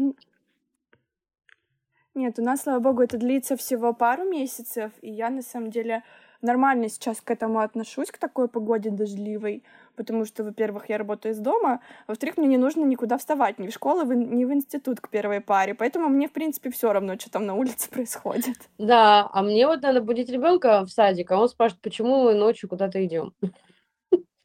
Нет, 2.14 2.38
у 2.38 2.42
нас, 2.42 2.62
слава 2.62 2.80
богу, 2.80 3.02
это 3.02 3.18
длится 3.18 3.56
всего 3.56 3.92
пару 3.92 4.24
месяцев, 4.24 4.92
и 5.02 5.10
я 5.10 5.28
на 5.30 5.42
самом 5.42 5.70
деле 5.70 6.02
нормально 6.42 6.88
сейчас 6.88 7.20
к 7.20 7.30
этому 7.30 7.60
отношусь, 7.60 8.10
к 8.10 8.18
такой 8.18 8.48
погоде 8.48 8.90
дождливой, 8.90 9.62
потому 9.96 10.24
что, 10.24 10.44
во-первых, 10.44 10.88
я 10.88 10.98
работаю 10.98 11.32
из 11.32 11.38
дома, 11.38 11.80
во-вторых, 12.06 12.36
мне 12.36 12.46
не 12.48 12.58
нужно 12.58 12.84
никуда 12.84 13.18
вставать, 13.18 13.58
ни 13.58 13.68
в 13.68 13.72
школу, 13.72 14.04
ни 14.04 14.44
в 14.44 14.52
институт 14.52 15.00
к 15.00 15.08
первой 15.08 15.40
паре, 15.40 15.74
поэтому 15.74 16.08
мне, 16.08 16.28
в 16.28 16.32
принципе, 16.32 16.70
все 16.70 16.92
равно, 16.92 17.18
что 17.18 17.30
там 17.30 17.46
на 17.46 17.54
улице 17.54 17.90
происходит. 17.90 18.56
Да, 18.78 19.28
а 19.32 19.42
мне 19.42 19.66
вот 19.66 19.82
надо 19.82 20.00
будить 20.00 20.28
ребенка 20.28 20.84
в 20.84 20.90
садик, 20.90 21.30
а 21.30 21.40
он 21.40 21.48
спрашивает, 21.48 21.82
почему 21.82 22.24
мы 22.24 22.34
ночью 22.34 22.68
куда-то 22.68 23.04
идем. 23.04 23.32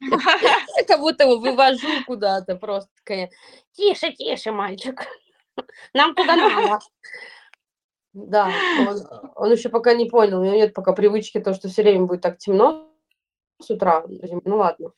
Как 0.88 1.00
будто 1.00 1.24
его 1.24 1.38
вывожу 1.38 1.88
куда-то 2.06 2.56
просто 2.56 2.90
тише, 3.72 4.12
тише, 4.12 4.50
мальчик, 4.50 5.06
нам 5.94 6.14
туда 6.14 6.36
надо. 6.36 6.78
Да, 8.12 8.48
он, 8.88 9.30
он 9.34 9.52
еще 9.52 9.68
пока 9.68 9.94
не 9.94 10.06
понял, 10.06 10.40
у 10.40 10.44
него 10.44 10.54
нет 10.54 10.74
пока 10.74 10.92
привычки 10.92 11.40
то, 11.40 11.54
что 11.54 11.68
все 11.68 11.82
время 11.82 12.06
будет 12.06 12.20
так 12.20 12.38
темно 12.38 12.88
с 13.60 13.70
утра. 13.70 14.04
Ну 14.44 14.56
ладно. 14.56 14.90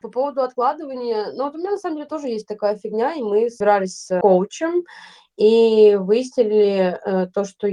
По 0.00 0.08
поводу 0.08 0.42
откладывания, 0.42 1.32
ну 1.32 1.44
вот 1.44 1.54
у 1.54 1.58
меня 1.58 1.72
на 1.72 1.78
самом 1.78 1.96
деле 1.96 2.08
тоже 2.08 2.28
есть 2.28 2.46
такая 2.46 2.76
фигня, 2.76 3.14
и 3.14 3.22
мы 3.22 3.50
собирались 3.50 4.06
с 4.06 4.20
коучем 4.20 4.84
и 5.36 5.96
выяснили 5.96 6.98
э, 7.04 7.26
то, 7.32 7.44
что 7.44 7.68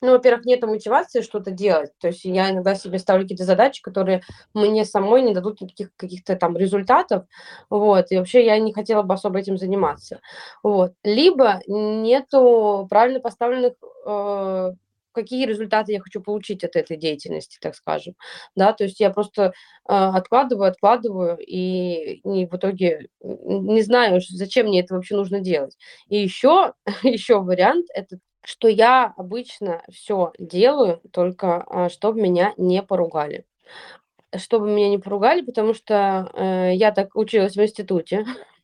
ну, 0.00 0.12
во-первых, 0.12 0.44
нет 0.44 0.62
мотивации 0.62 1.22
что-то 1.22 1.50
делать. 1.50 1.90
То 1.98 2.08
есть 2.08 2.24
я 2.24 2.50
иногда 2.50 2.74
себе 2.74 2.98
ставлю 2.98 3.24
какие-то 3.24 3.44
задачи, 3.44 3.82
которые 3.82 4.22
мне 4.54 4.84
самой 4.84 5.22
не 5.22 5.34
дадут 5.34 5.60
никаких 5.60 5.90
каких-то 5.96 6.36
там 6.36 6.56
результатов. 6.56 7.24
Вот. 7.70 8.06
И 8.10 8.16
вообще 8.18 8.44
я 8.44 8.58
не 8.58 8.72
хотела 8.72 9.02
бы 9.02 9.14
особо 9.14 9.38
этим 9.38 9.58
заниматься. 9.58 10.20
Вот. 10.62 10.92
Либо 11.02 11.60
нету 11.66 12.86
правильно 12.88 13.20
поставленных 13.20 13.74
э, 14.06 14.72
какие 15.12 15.46
результаты 15.46 15.92
я 15.92 16.00
хочу 16.00 16.20
получить 16.20 16.62
от 16.64 16.76
этой 16.76 16.96
деятельности, 16.96 17.58
так 17.60 17.74
скажем. 17.74 18.14
Да, 18.54 18.72
то 18.72 18.84
есть 18.84 19.00
я 19.00 19.10
просто 19.10 19.42
э, 19.42 19.50
откладываю, 19.88 20.70
откладываю, 20.70 21.38
и, 21.38 22.20
и 22.24 22.46
в 22.46 22.54
итоге 22.54 23.08
не 23.20 23.82
знаю, 23.82 24.20
зачем 24.28 24.66
мне 24.66 24.80
это 24.80 24.94
вообще 24.94 25.16
нужно 25.16 25.40
делать. 25.40 25.76
И 26.08 26.18
еще, 26.18 26.74
еще 27.02 27.40
вариант 27.40 27.86
это 27.94 28.18
что 28.44 28.68
я 28.68 29.12
обычно 29.16 29.82
все 29.90 30.32
делаю, 30.38 31.00
только 31.12 31.64
а, 31.66 31.88
чтобы 31.88 32.20
меня 32.20 32.54
не 32.56 32.82
поругали. 32.82 33.44
Чтобы 34.36 34.68
меня 34.70 34.90
не 34.90 34.98
поругали, 34.98 35.42
потому 35.42 35.72
что 35.74 36.30
э, 36.34 36.72
я 36.74 36.92
так 36.92 37.16
училась 37.16 37.56
в 37.56 37.62
институте, 37.62 38.26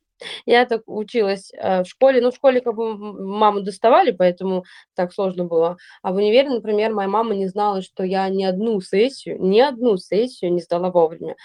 я 0.46 0.66
так 0.66 0.82
училась 0.86 1.52
э, 1.54 1.82
в 1.84 1.86
школе. 1.86 2.20
Ну, 2.20 2.30
в 2.30 2.36
школе 2.36 2.60
как 2.60 2.74
бы 2.74 2.96
маму 2.96 3.62
доставали, 3.62 4.10
поэтому 4.10 4.64
так 4.94 5.12
сложно 5.12 5.44
было. 5.44 5.78
А 6.02 6.12
в 6.12 6.16
универе, 6.16 6.50
например, 6.50 6.92
моя 6.92 7.08
мама 7.08 7.34
не 7.34 7.46
знала, 7.48 7.82
что 7.82 8.04
я 8.04 8.28
ни 8.28 8.44
одну 8.44 8.80
сессию, 8.80 9.42
ни 9.42 9.60
одну 9.60 9.96
сессию 9.96 10.52
не 10.52 10.60
сдала 10.60 10.90
вовремя. 10.90 11.36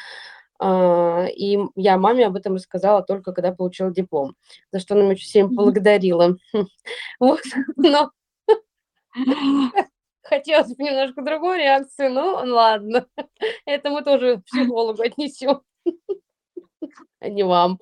А, 0.61 1.27
и 1.27 1.57
я 1.75 1.97
маме 1.97 2.25
об 2.27 2.35
этом 2.35 2.55
рассказала 2.55 3.01
только 3.01 3.31
когда 3.31 3.53
получила 3.53 3.91
диплом, 3.91 4.35
за 4.73 4.79
что 4.79 4.93
она 4.93 5.03
меня 5.03 5.13
очень 5.13 5.29
сильно 5.29 5.49
благодарила. 5.49 6.35
Вот, 7.19 7.39
но 7.77 8.11
хотелось 10.29 10.75
бы 10.75 10.83
немножко 10.83 11.21
другую 11.21 11.57
реакцию, 11.57 12.11
ну 12.13 12.53
ладно, 12.53 13.05
это 13.65 13.89
мы 13.89 14.03
тоже 14.03 14.41
психологу 14.45 15.01
отнесем, 15.01 15.61
а 17.19 17.29
не 17.29 17.43
вам. 17.43 17.79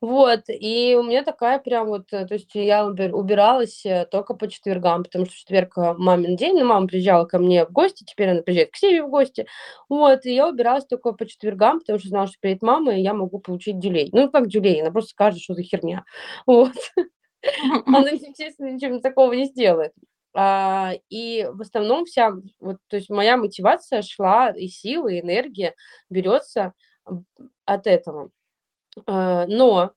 Вот, 0.00 0.42
и 0.48 0.96
у 0.98 1.02
меня 1.02 1.22
такая 1.22 1.58
прям 1.58 1.88
вот, 1.88 2.12
э, 2.12 2.26
то 2.26 2.34
есть 2.34 2.50
я 2.54 2.86
убиралась 2.86 3.84
э, 3.84 4.06
только 4.10 4.34
по 4.34 4.48
четвергам, 4.48 5.04
потому 5.04 5.26
что 5.26 5.34
четверг 5.34 5.76
э, 5.76 5.94
мамин 5.96 6.34
день, 6.36 6.58
ну, 6.58 6.64
мама 6.64 6.88
приезжала 6.88 7.24
ко 7.24 7.38
мне 7.38 7.64
в 7.66 7.70
гости, 7.70 8.04
теперь 8.04 8.30
она 8.30 8.42
приезжает 8.42 8.72
к 8.72 8.76
себе 8.76 9.02
в 9.02 9.10
гости, 9.10 9.46
вот, 9.88 10.24
и 10.26 10.34
я 10.34 10.48
убиралась 10.48 10.86
только 10.86 11.12
по 11.12 11.26
четвергам, 11.26 11.80
потому 11.80 11.98
что 11.98 12.08
знала, 12.08 12.26
что 12.26 12.36
перед 12.40 12.62
мамой 12.62 13.02
я 13.02 13.14
могу 13.14 13.38
получить 13.38 13.78
дюлей. 13.78 14.08
Ну, 14.12 14.30
как 14.30 14.48
дюлей, 14.48 14.80
она 14.80 14.90
просто 14.90 15.10
скажет, 15.10 15.40
что 15.40 15.54
за 15.54 15.62
херня, 15.62 16.04
вот. 16.46 16.72
Она, 17.86 18.10
естественно, 18.10 18.70
ничего 18.70 19.00
такого 19.00 19.32
не 19.32 19.46
сделает. 19.46 19.92
А, 20.34 20.92
и 21.10 21.48
в 21.52 21.60
основном 21.60 22.04
вся, 22.06 22.32
вот, 22.60 22.78
то 22.88 22.96
есть 22.96 23.10
моя 23.10 23.36
мотивация 23.36 24.02
шла, 24.02 24.50
и 24.50 24.68
силы, 24.68 25.16
и 25.16 25.20
энергия 25.20 25.74
берется 26.10 26.72
от 27.64 27.86
этого. 27.86 28.30
А, 29.06 29.46
но 29.46 29.92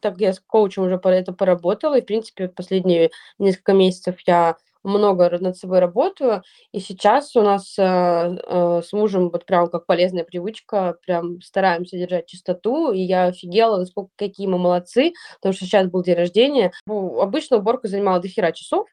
так 0.00 0.18
я 0.20 0.32
с 0.32 0.40
коучем 0.40 0.84
уже 0.84 1.00
это 1.02 1.32
поработала, 1.32 1.98
и, 1.98 2.02
в 2.02 2.06
принципе, 2.06 2.48
последние 2.48 3.10
несколько 3.38 3.72
месяцев 3.72 4.16
я 4.26 4.56
много 4.82 5.36
над 5.40 5.56
собой 5.56 5.80
работаю, 5.80 6.42
и 6.72 6.78
сейчас 6.78 7.34
у 7.34 7.42
нас 7.42 7.76
э, 7.76 7.82
э, 7.82 8.82
с 8.84 8.92
мужем 8.92 9.30
вот 9.30 9.44
прям 9.44 9.68
как 9.68 9.84
полезная 9.84 10.22
привычка, 10.22 10.96
прям 11.04 11.40
стараемся 11.42 11.98
держать 11.98 12.26
чистоту, 12.26 12.92
и 12.92 13.00
я 13.00 13.26
офигела, 13.26 13.78
насколько 13.78 14.10
какие 14.16 14.46
мы 14.46 14.58
молодцы, 14.58 15.12
потому 15.36 15.54
что 15.54 15.64
сейчас 15.64 15.88
был 15.88 16.04
день 16.04 16.14
рождения. 16.14 16.72
Ну, 16.86 17.20
обычно 17.20 17.56
уборка 17.56 17.88
занимала 17.88 18.20
до 18.20 18.28
хера 18.28 18.52
часов, 18.52 18.86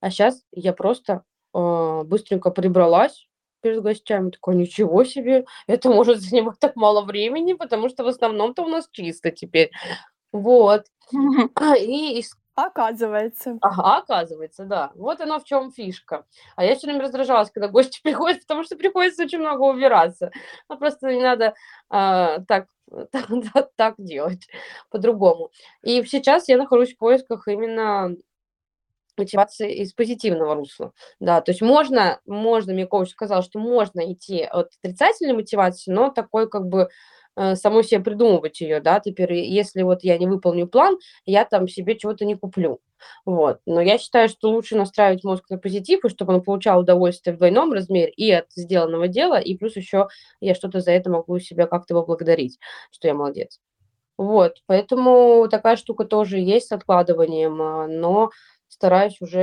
а 0.00 0.10
сейчас 0.10 0.42
я 0.52 0.72
просто 0.72 1.22
э, 1.54 2.02
быстренько 2.04 2.50
прибралась, 2.50 3.28
перед 3.62 3.82
гостями. 3.82 4.30
Такой, 4.30 4.54
ничего 4.54 5.04
себе, 5.04 5.44
это 5.66 5.88
может 5.90 6.20
занимать 6.20 6.58
так 6.60 6.76
мало 6.76 7.02
времени, 7.02 7.54
потому 7.54 7.88
что 7.88 8.04
в 8.04 8.08
основном-то 8.08 8.62
у 8.62 8.68
нас 8.68 8.88
чисто 8.92 9.30
теперь. 9.32 9.70
Вот. 10.32 10.86
И 11.80 12.22
Оказывается. 12.56 13.58
Ага, 13.60 13.98
оказывается, 13.98 14.64
да. 14.64 14.90
Вот 14.94 15.20
оно 15.20 15.38
в 15.38 15.44
чем 15.44 15.70
фишка. 15.70 16.24
А 16.56 16.64
я 16.64 16.74
все 16.74 16.86
время 16.86 17.02
раздражалась, 17.02 17.50
когда 17.50 17.68
гости 17.68 18.00
приходят, 18.02 18.40
потому 18.40 18.64
что 18.64 18.76
приходится 18.76 19.24
очень 19.24 19.40
много 19.40 19.60
убираться. 19.60 20.32
Ну, 20.68 20.78
просто 20.78 21.14
не 21.14 21.20
надо 21.20 21.54
а, 21.90 22.38
так, 22.48 22.68
так, 23.12 23.70
так 23.76 23.94
делать 23.98 24.48
по-другому. 24.90 25.50
И 25.82 26.02
сейчас 26.04 26.48
я 26.48 26.56
нахожусь 26.56 26.94
в 26.94 26.98
поисках 26.98 27.46
именно 27.46 28.16
мотивации 29.18 29.74
из 29.74 29.92
позитивного 29.92 30.54
русла. 30.54 30.92
Да, 31.20 31.40
то 31.40 31.50
есть 31.50 31.62
можно, 31.62 32.20
можно, 32.26 32.72
мне 32.72 32.86
коуч 32.86 33.10
сказал, 33.10 33.42
что 33.42 33.58
можно 33.58 34.12
идти 34.12 34.42
от 34.42 34.70
отрицательной 34.82 35.34
мотивации, 35.34 35.90
но 35.90 36.10
такой 36.10 36.48
как 36.48 36.66
бы 36.66 36.88
э, 37.36 37.56
самой 37.56 37.84
себе 37.84 38.00
придумывать 38.00 38.60
ее, 38.60 38.80
да, 38.80 39.00
теперь, 39.00 39.34
если 39.34 39.82
вот 39.82 40.04
я 40.04 40.18
не 40.18 40.26
выполню 40.26 40.66
план, 40.66 40.98
я 41.24 41.44
там 41.44 41.68
себе 41.68 41.98
чего-то 41.98 42.24
не 42.24 42.34
куплю, 42.36 42.80
вот, 43.24 43.60
но 43.66 43.80
я 43.80 43.98
считаю, 43.98 44.28
что 44.28 44.50
лучше 44.50 44.76
настраивать 44.76 45.24
мозг 45.24 45.44
на 45.50 45.58
позитив, 45.58 46.04
и 46.04 46.08
чтобы 46.08 46.34
он 46.34 46.42
получал 46.42 46.80
удовольствие 46.80 47.34
в 47.34 47.38
двойном 47.38 47.72
размере 47.72 48.10
и 48.10 48.30
от 48.30 48.46
сделанного 48.52 49.08
дела, 49.08 49.38
и 49.38 49.56
плюс 49.56 49.76
еще 49.76 50.08
я 50.40 50.54
что-то 50.54 50.80
за 50.80 50.92
это 50.92 51.10
могу 51.10 51.38
себя 51.38 51.66
как-то 51.66 51.94
поблагодарить, 51.94 52.58
что 52.90 53.08
я 53.08 53.14
молодец. 53.14 53.60
Вот, 54.18 54.62
поэтому 54.66 55.46
такая 55.50 55.76
штука 55.76 56.04
тоже 56.04 56.38
есть 56.38 56.68
с 56.68 56.72
откладыванием, 56.72 57.60
а, 57.60 57.86
но 57.86 58.30
стараюсь 58.76 59.20
уже 59.20 59.40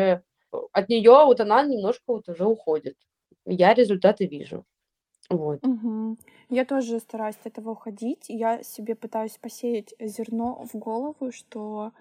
э, 0.52 0.58
от 0.72 0.90
нее, 0.90 1.12
вот 1.26 1.40
она 1.40 1.64
немножко 1.64 2.04
вот 2.08 2.30
уже 2.30 2.46
уходит. 2.46 2.98
Я 3.46 3.74
результаты 3.74 4.26
вижу. 4.26 4.66
Вот. 5.30 5.66
Угу. 5.66 6.18
Я 6.50 6.66
тоже 6.66 7.00
стараюсь 7.00 7.36
от 7.42 7.48
этого 7.48 7.72
уходить. 7.72 8.26
Я 8.28 8.64
себе 8.64 8.96
пытаюсь 8.96 9.38
посеять 9.38 9.94
зерно 10.00 10.66
в 10.72 10.78
голову, 10.78 11.32
что 11.32 11.92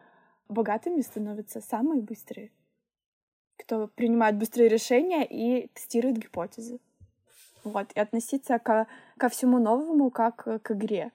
богатыми 0.49 1.01
становятся 1.01 1.61
самые 1.61 2.03
быстрые, 2.03 2.51
кто 3.57 3.89
принимает 3.89 4.37
быстрые 4.37 4.69
решения 4.69 5.25
и 5.25 5.69
тестирует 5.69 6.19
гипотезы. 6.19 6.79
Вот, 7.65 7.93
и 7.95 8.01
относиться 8.01 8.59
ко, 8.59 8.89
ко 9.17 9.29
всему 9.29 9.59
новому 9.61 10.11
как 10.11 10.45
к 10.63 10.71
игре. 10.73 11.13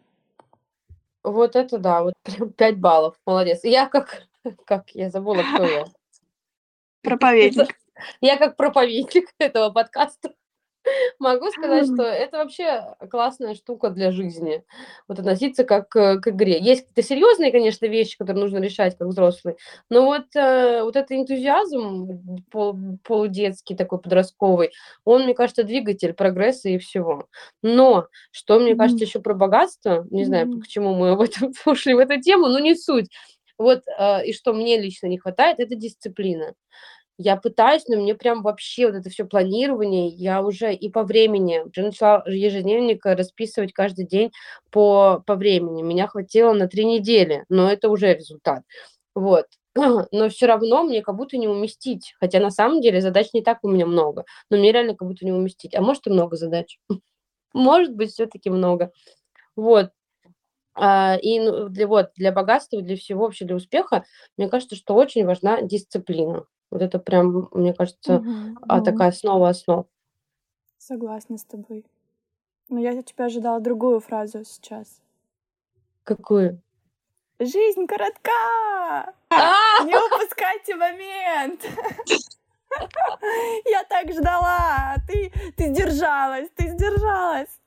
Вот 1.23 1.57
это 1.57 1.77
да, 1.77 2.03
вот 2.03 2.13
прям 2.23 2.53
5 2.53 2.79
баллов, 2.79 3.19
молодец. 3.25 3.59
Я 3.63 3.87
как, 3.87 4.23
как 4.65 4.91
я 4.91 5.09
забыла, 5.09 5.43
кто 5.53 5.65
я. 5.65 5.85
Проповедник. 7.01 7.69
Я 8.21 8.37
как 8.37 8.55
проповедник 8.55 9.29
этого 9.39 9.69
подкаста 9.69 10.33
могу 11.19 11.49
сказать, 11.51 11.85
что 11.85 12.03
это 12.03 12.37
вообще 12.37 12.95
классная 13.09 13.55
штука 13.55 13.89
для 13.89 14.11
жизни. 14.11 14.63
Вот 15.07 15.19
относиться 15.19 15.63
как 15.63 15.89
к, 15.89 16.19
к 16.19 16.27
игре. 16.29 16.59
Есть 16.59 16.81
какие-то 16.81 17.03
серьезные, 17.03 17.51
конечно, 17.51 17.85
вещи, 17.85 18.17
которые 18.17 18.43
нужно 18.43 18.57
решать 18.59 18.97
как 18.97 19.07
взрослый, 19.07 19.55
но 19.89 20.05
вот, 20.05 20.35
э, 20.35 20.83
вот 20.83 20.95
этот 20.95 21.11
энтузиазм 21.11 22.43
пол, 22.51 22.75
полудетский, 23.03 23.75
такой 23.75 23.99
подростковый, 23.99 24.71
он, 25.05 25.23
мне 25.23 25.33
кажется, 25.33 25.63
двигатель 25.63 26.13
прогресса 26.13 26.69
и 26.69 26.77
всего. 26.77 27.27
Но, 27.61 28.07
что 28.31 28.59
мне 28.59 28.71
mm-hmm. 28.71 28.77
кажется 28.77 29.05
еще 29.05 29.19
про 29.19 29.33
богатство, 29.33 30.05
не 30.09 30.21
mm-hmm. 30.21 30.25
знаю, 30.25 30.59
к 30.59 30.67
чему 30.67 30.95
мы 30.95 31.15
в 31.15 31.21
этом 31.21 31.53
ушли 31.65 31.93
в 31.93 31.99
эту 31.99 32.19
тему, 32.21 32.47
но 32.47 32.59
не 32.59 32.75
суть. 32.75 33.09
Вот, 33.57 33.83
э, 33.87 34.25
и 34.25 34.33
что 34.33 34.53
мне 34.53 34.79
лично 34.79 35.07
не 35.07 35.17
хватает, 35.17 35.59
это 35.59 35.75
дисциплина. 35.75 36.53
Я 37.19 37.35
пытаюсь, 37.35 37.87
но 37.87 37.97
мне 37.97 38.13
прям 38.13 38.43
вообще 38.43 38.87
вот 38.87 38.95
это 38.95 39.09
все 39.09 39.25
планирование, 39.25 40.07
я 40.07 40.41
уже 40.43 40.73
и 40.73 40.89
по 40.89 41.03
времени, 41.03 41.61
уже 41.65 41.81
начала 41.81 42.23
ежедневник 42.27 43.03
расписывать 43.05 43.73
каждый 43.73 44.05
день 44.05 44.31
по, 44.69 45.23
по 45.25 45.35
времени. 45.35 45.81
Меня 45.81 46.07
хватило 46.07 46.53
на 46.53 46.67
три 46.67 46.85
недели, 46.85 47.43
но 47.49 47.71
это 47.71 47.89
уже 47.89 48.13
результат. 48.13 48.63
Вот. 49.15 49.45
Но 50.11 50.29
все 50.29 50.45
равно 50.45 50.83
мне 50.83 51.01
как 51.01 51.15
будто 51.15 51.37
не 51.37 51.47
уместить. 51.47 52.13
Хотя 52.19 52.39
на 52.39 52.51
самом 52.51 52.81
деле 52.81 53.01
задач 53.01 53.29
не 53.33 53.41
так 53.41 53.59
у 53.63 53.69
меня 53.69 53.85
много. 53.87 54.25
Но 54.51 54.57
мне 54.57 54.71
реально 54.71 54.95
как 54.95 55.07
будто 55.07 55.25
не 55.25 55.31
уместить. 55.31 55.75
А 55.75 55.81
может 55.81 56.05
и 56.07 56.11
много 56.11 56.35
задач. 56.35 56.79
Может 57.53 57.95
быть, 57.95 58.11
все-таки 58.11 58.49
много. 58.51 58.91
Вот. 59.55 59.89
А, 60.79 61.17
и 61.21 61.39
ну, 61.39 61.69
для, 61.69 61.87
вот, 61.87 62.11
для 62.15 62.31
богатства, 62.31 62.81
для 62.81 62.95
всего 62.95 63.23
вообще, 63.23 63.45
для 63.45 63.55
успеха, 63.55 64.05
мне 64.37 64.47
кажется, 64.47 64.75
что 64.75 64.93
очень 64.93 65.25
важна 65.25 65.61
дисциплина. 65.61 66.45
Вот 66.69 66.81
это 66.81 66.99
прям, 66.99 67.49
мне 67.51 67.73
кажется, 67.73 68.23
а, 68.67 68.81
такая 68.81 69.09
основа 69.09 69.49
основ. 69.49 69.87
Согласна 70.77 71.37
с 71.37 71.45
тобой. 71.45 71.85
Но 72.69 72.79
я 72.79 72.97
от 72.97 73.05
тебя 73.05 73.25
ожидала 73.25 73.59
другую 73.59 73.99
фразу 73.99 74.43
сейчас. 74.43 75.01
Какую? 76.03 76.61
Жизнь 77.39 77.87
коротка! 77.87 79.13
А! 79.29 79.83
Не 79.83 79.95
упускайте 79.95 80.75
момент! 80.75 81.61
Я 83.65 83.83
так 83.83 84.11
ждала! 84.11 84.95
Ты, 85.07 85.31
ты 85.55 85.67
сдержалась, 85.67 86.49
ты 86.55 86.69
сдержалась! 86.69 87.59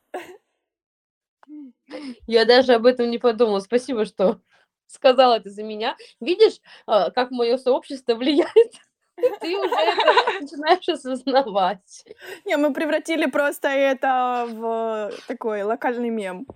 Я 2.26 2.44
даже 2.44 2.74
об 2.74 2.86
этом 2.86 3.10
не 3.10 3.18
подумала. 3.18 3.60
Спасибо, 3.60 4.04
что 4.04 4.40
сказала 4.86 5.34
это 5.34 5.50
за 5.50 5.62
меня. 5.62 5.96
Видишь, 6.20 6.60
а, 6.86 7.10
как 7.10 7.30
мое 7.30 7.56
сообщество 7.58 8.14
влияет? 8.14 8.72
Ты 9.40 9.56
уже 9.56 9.74
это 9.74 10.40
начинаешь 10.40 10.88
осознавать. 10.88 12.04
Не, 12.44 12.56
мы 12.56 12.72
превратили 12.72 13.26
просто 13.26 13.68
это 13.68 14.46
в 14.50 15.12
такой 15.26 15.62
локальный 15.62 16.10
мем. 16.10 16.46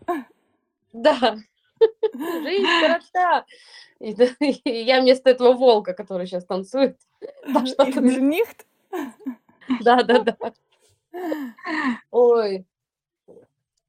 Да. 0.92 1.36
Жизнь 2.14 2.66
коротка. 2.80 3.44
И, 4.00 4.12
и 4.64 4.82
я 4.84 5.00
вместо 5.00 5.30
этого 5.30 5.52
волка, 5.52 5.92
который 5.92 6.26
сейчас 6.26 6.44
танцует. 6.44 6.98
Да, 7.46 7.66
что-то... 7.66 8.00
Да, 9.80 10.02
да, 10.02 10.18
да. 10.20 10.36
Ой, 12.10 12.66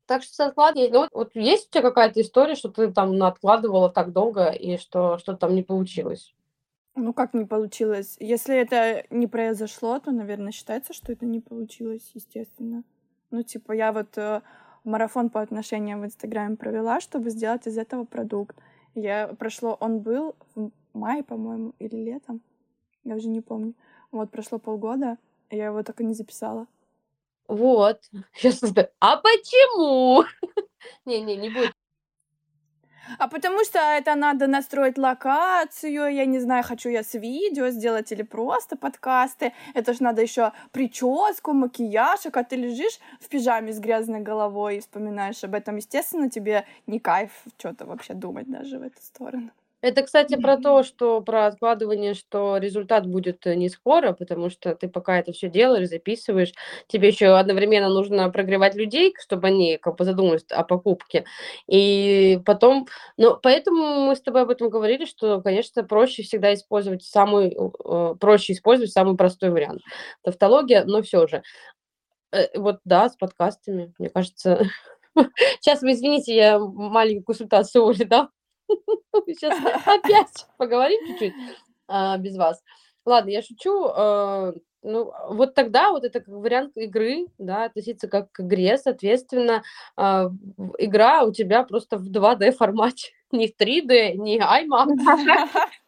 так 0.05 0.23
что 0.23 0.33
с 0.33 0.39
откладыванием, 0.39 0.93
ну, 0.93 1.07
вот 1.11 1.35
есть 1.35 1.67
у 1.67 1.71
тебя 1.71 1.81
какая-то 1.81 2.21
история, 2.21 2.55
что 2.55 2.69
ты 2.69 2.91
там 2.91 3.21
откладывала 3.23 3.89
так 3.89 4.11
долго 4.11 4.49
и 4.49 4.77
что 4.77 5.17
что 5.17 5.35
там 5.35 5.55
не 5.55 5.63
получилось? 5.63 6.33
Ну, 6.95 7.13
как 7.13 7.33
не 7.33 7.45
получилось? 7.45 8.15
Если 8.19 8.55
это 8.55 9.03
не 9.09 9.27
произошло, 9.27 9.99
то, 9.99 10.11
наверное, 10.11 10.53
считается, 10.53 10.93
что 10.93 11.11
это 11.11 11.25
не 11.25 11.41
получилось, 11.41 12.09
естественно. 12.13 12.83
Ну, 13.31 13.43
типа, 13.43 13.73
я 13.73 13.91
вот 13.91 14.17
э, 14.17 14.41
марафон 14.85 15.29
по 15.29 15.41
отношениям 15.41 16.01
в 16.01 16.05
Инстаграме 16.05 16.55
провела, 16.55 17.01
чтобы 17.01 17.31
сделать 17.31 17.67
из 17.67 17.77
этого 17.77 18.05
продукт. 18.05 18.55
Я 18.93 19.27
прошло, 19.27 19.75
он 19.81 19.99
был 19.99 20.35
в 20.55 20.71
мае, 20.93 21.21
по-моему, 21.21 21.73
или 21.79 21.97
летом, 21.97 22.41
я 23.03 23.15
уже 23.15 23.27
не 23.27 23.41
помню. 23.41 23.73
Вот 24.11 24.31
прошло 24.31 24.57
полгода, 24.57 25.17
я 25.49 25.65
его 25.65 25.83
так 25.83 25.99
и 25.99 26.05
не 26.05 26.13
записала. 26.13 26.67
Вот. 27.47 28.01
Сейчас 28.33 28.61
а 28.99 29.17
почему? 29.17 30.23
Не-не, 31.05 31.35
не 31.35 31.49
будет. 31.49 31.71
А 33.19 33.27
потому 33.27 33.63
что 33.63 33.79
это 33.79 34.15
надо 34.15 34.47
настроить 34.47 34.97
локацию, 34.97 36.13
я 36.13 36.25
не 36.25 36.39
знаю, 36.39 36.63
хочу 36.63 36.89
я 36.89 37.03
с 37.03 37.13
видео 37.13 37.69
сделать 37.69 38.11
или 38.11 38.23
просто 38.23 38.75
подкасты. 38.75 39.53
Это 39.73 39.93
ж 39.93 39.99
надо 39.99 40.21
еще 40.21 40.53
прическу, 40.71 41.53
макияж, 41.53 42.21
а 42.31 42.43
ты 42.43 42.55
лежишь 42.55 42.99
в 43.19 43.29
пижаме 43.29 43.73
с 43.73 43.79
грязной 43.79 44.21
головой 44.21 44.77
и 44.77 44.79
вспоминаешь 44.79 45.43
об 45.43 45.53
этом. 45.53 45.75
Естественно, 45.77 46.29
тебе 46.29 46.65
не 46.87 46.99
кайф 46.99 47.31
что-то 47.59 47.85
вообще 47.85 48.13
думать 48.13 48.49
даже 48.49 48.79
в 48.79 48.81
эту 48.81 49.01
сторону. 49.01 49.51
Это, 49.85 50.01
кстати, 50.01 50.35
про 50.35 50.57
то, 50.57 50.81
что 50.81 51.21
про 51.21 51.45
откладывание, 51.45 52.15
что 52.15 52.57
результат 52.57 53.05
будет 53.05 53.45
э, 53.45 53.53
не 53.53 53.69
скоро, 53.69 54.13
потому 54.13 54.49
что 54.49 54.73
ты 54.75 54.89
пока 54.89 55.19
это 55.19 55.31
все 55.31 55.47
делаешь, 55.47 55.89
записываешь, 55.89 56.53
тебе 56.87 57.09
еще 57.09 57.37
одновременно 57.37 57.87
нужно 57.89 58.27
прогревать 58.31 58.73
людей, 58.73 59.13
чтобы 59.19 59.45
они 59.45 59.77
как 59.77 59.97
бы 59.97 60.03
задумались 60.03 60.45
о 60.49 60.63
покупке. 60.63 61.25
И 61.67 62.39
потом, 62.47 62.87
ну, 63.17 63.37
поэтому 63.39 64.07
мы 64.07 64.15
с 64.15 64.21
тобой 64.21 64.41
об 64.41 64.49
этом 64.49 64.71
говорили, 64.71 65.05
что, 65.05 65.39
конечно, 65.41 65.83
проще 65.83 66.23
всегда 66.23 66.51
использовать 66.55 67.03
самый, 67.03 67.55
э, 67.55 68.15
проще 68.19 68.53
использовать 68.53 68.91
самый 68.91 69.15
простой 69.15 69.51
вариант. 69.51 69.81
Тавтология, 70.23 70.83
но 70.85 71.03
все 71.03 71.27
же. 71.27 71.43
Э, 72.31 72.47
вот 72.57 72.79
да, 72.85 73.07
с 73.07 73.15
подкастами, 73.17 73.93
мне 73.99 74.09
кажется. 74.09 74.63
Сейчас 75.61 75.83
вы 75.83 75.91
извините, 75.91 76.35
я 76.35 76.57
маленькую 76.57 77.23
консультацию 77.23 77.85
Оли, 77.87 78.03
да? 78.05 78.29
Сейчас 79.25 79.57
опять 79.85 80.47
поговорим 80.57 80.99
чуть-чуть 81.07 81.33
а, 81.87 82.17
без 82.17 82.37
вас. 82.37 82.61
Ладно, 83.05 83.29
я 83.29 83.41
шучу. 83.41 83.85
А, 83.85 84.53
ну, 84.81 85.11
вот 85.29 85.55
тогда 85.55 85.91
вот 85.91 86.03
это 86.03 86.19
как 86.19 86.27
вариант 86.27 86.77
игры, 86.77 87.25
да, 87.39 87.65
относиться 87.65 88.07
как 88.07 88.31
к 88.31 88.41
игре, 88.41 88.77
соответственно, 88.77 89.63
а, 89.97 90.29
игра 90.77 91.23
у 91.23 91.33
тебя 91.33 91.63
просто 91.63 91.97
в 91.97 92.09
2D 92.09 92.51
формате, 92.51 93.11
не 93.31 93.47
в 93.47 93.55
3D, 93.59 94.13
не 94.13 94.39
IMAX, 94.39 94.95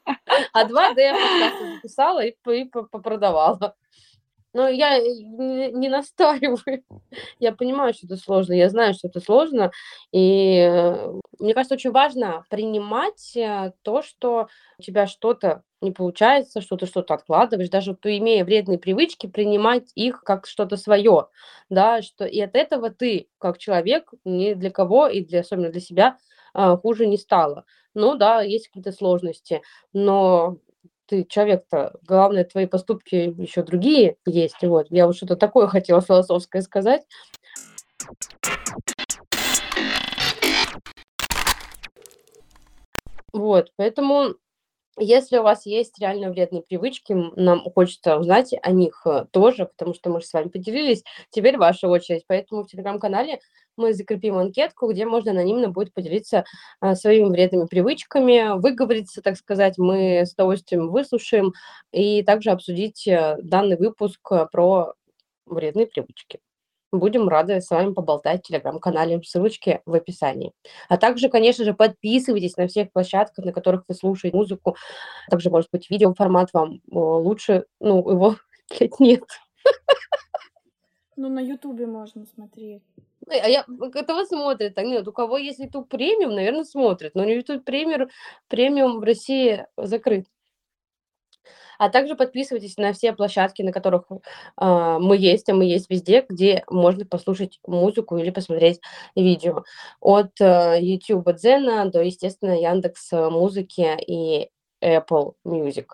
а 0.53 0.65
2D 0.65 1.75
записала 1.75 2.25
и, 2.25 2.35
и 2.49 2.65
попродавала. 2.65 3.75
Но 4.57 4.67
я 4.67 4.99
не, 4.99 5.71
не 5.71 5.87
настаиваю. 5.87 6.83
Я 7.39 7.51
понимаю, 7.51 7.93
что 7.93 8.07
это 8.07 8.17
сложно, 8.17 8.53
я 8.53 8.69
знаю, 8.69 8.95
что 8.95 9.07
это 9.07 9.19
сложно. 9.19 9.71
И 10.11 10.57
э, 10.67 11.13
мне 11.37 11.53
кажется, 11.53 11.75
очень 11.75 11.91
важно 11.91 12.43
принимать 12.49 13.37
э, 13.37 13.73
то, 13.83 14.01
что 14.01 14.47
у 14.79 14.81
тебя 14.81 15.05
что-то 15.05 15.61
не 15.79 15.91
получается, 15.91 16.61
что 16.61 16.75
ты 16.75 16.87
что-то 16.87 17.13
откладываешь, 17.13 17.69
даже 17.69 17.91
вот, 17.91 17.99
имея 18.05 18.43
вредные 18.43 18.79
привычки, 18.79 19.27
принимать 19.27 19.91
их 19.93 20.23
как 20.23 20.47
что-то 20.47 20.75
свое, 20.75 21.27
да, 21.69 22.01
что 22.01 22.25
и 22.25 22.41
от 22.41 22.55
этого 22.55 22.89
ты, 22.89 23.29
как 23.37 23.59
человек, 23.59 24.11
ни 24.25 24.55
для 24.55 24.71
кого 24.71 25.07
и 25.07 25.23
для, 25.23 25.41
особенно 25.41 25.69
для 25.69 25.81
себя, 25.81 26.17
а, 26.55 26.77
хуже 26.77 27.05
не 27.05 27.17
стало. 27.17 27.65
Ну 27.93 28.15
да, 28.15 28.41
есть 28.41 28.69
какие-то 28.69 28.91
сложности, 28.91 29.61
но 29.93 30.57
ты 31.07 31.23
человек-то, 31.23 31.93
главное, 32.03 32.43
твои 32.43 32.65
поступки 32.65 33.15
еще 33.15 33.63
другие 33.63 34.17
есть. 34.25 34.61
Вот, 34.61 34.87
я 34.89 35.07
вот 35.07 35.15
что-то 35.15 35.35
такое 35.35 35.67
хотела 35.67 36.01
философское 36.01 36.61
сказать. 36.61 37.03
Вот, 43.33 43.71
поэтому 43.75 44.35
если 44.97 45.37
у 45.37 45.43
вас 45.43 45.65
есть 45.65 45.99
реально 45.99 46.31
вредные 46.31 46.63
привычки, 46.63 47.13
нам 47.35 47.61
хочется 47.75 48.17
узнать 48.17 48.53
о 48.61 48.71
них 48.71 49.01
э, 49.05 49.25
тоже, 49.31 49.65
потому 49.65 49.93
что 49.93 50.09
мы 50.09 50.21
же 50.21 50.27
с 50.27 50.33
вами 50.33 50.49
поделились. 50.49 51.03
Теперь 51.29 51.57
ваша 51.57 51.87
очередь. 51.87 52.23
Поэтому 52.27 52.63
в 52.63 52.67
телеграм-канале 52.67 53.39
мы 53.77 53.93
закрепим 53.93 54.37
анкетку, 54.37 54.91
где 54.91 55.05
можно 55.05 55.31
анонимно 55.31 55.69
будет 55.69 55.93
поделиться 55.93 56.45
а, 56.79 56.95
своими 56.95 57.29
вредными 57.29 57.67
привычками, 57.67 58.59
выговориться, 58.59 59.21
так 59.21 59.37
сказать. 59.37 59.77
Мы 59.77 60.21
с 60.25 60.33
удовольствием 60.33 60.89
выслушаем 60.89 61.53
и 61.91 62.23
также 62.23 62.49
обсудить 62.49 63.07
э, 63.07 63.37
данный 63.41 63.77
выпуск 63.77 64.19
э, 64.31 64.47
про 64.51 64.93
вредные 65.45 65.85
привычки. 65.85 66.39
Будем 66.91 67.27
рады 67.27 67.59
с 67.59 67.69
вами 67.69 67.93
поболтать 67.93 68.41
в 68.41 68.47
телеграм-канале. 68.47 69.21
Ссылочки 69.21 69.81
в 69.85 69.93
описании. 69.93 70.53
А 70.87 70.97
также, 70.97 71.29
конечно 71.29 71.65
же, 71.65 71.73
подписывайтесь 71.73 72.55
на 72.57 72.67
всех 72.67 72.91
площадках, 72.91 73.45
на 73.45 73.51
которых 73.51 73.83
вы 73.87 73.95
слушаете 73.95 74.37
музыку. 74.37 74.75
Также, 75.29 75.49
может 75.49 75.69
быть, 75.71 75.89
видеоформат 75.89 76.53
вам 76.53 76.81
лучше. 76.89 77.65
Ну, 77.79 77.97
его 78.09 78.35
нет. 78.99 79.23
Ну, 81.17 81.29
на 81.29 81.39
Ютубе 81.39 81.87
можно 81.87 82.25
смотреть. 82.25 82.83
А 83.27 83.49
я, 83.49 83.65
этого 83.93 84.23
смотрят. 84.23 84.75
Так, 84.75 84.85
нет, 84.85 85.07
у 85.07 85.11
кого 85.11 85.37
есть 85.37 85.59
YouTube 85.59 85.89
премиум, 85.89 86.35
наверное, 86.35 86.63
смотрят. 86.63 87.15
Но 87.15 87.25
YouTube 87.25 87.65
премиум, 87.65 88.09
премиум 88.47 88.99
в 88.99 89.03
России 89.03 89.65
закрыт. 89.75 90.25
А 91.77 91.89
также 91.89 92.15
подписывайтесь 92.15 92.77
на 92.77 92.93
все 92.93 93.13
площадки, 93.13 93.61
на 93.61 93.71
которых 93.71 94.03
э, 94.09 94.97
мы 94.99 95.17
есть, 95.17 95.49
а 95.49 95.53
мы 95.53 95.65
есть 95.65 95.89
везде, 95.89 96.25
где 96.27 96.63
можно 96.69 97.05
послушать 97.05 97.59
музыку 97.65 98.17
или 98.17 98.29
посмотреть 98.29 98.79
видео. 99.15 99.63
От 99.99 100.39
э, 100.39 100.77
YouTube 100.81 101.33
Дзена 101.33 101.89
до, 101.89 102.01
естественно, 102.01 102.59
Яндекс 102.59 103.11
Музыки 103.11 103.97
и 104.05 104.49
Apple 104.81 105.33
Music. 105.45 105.87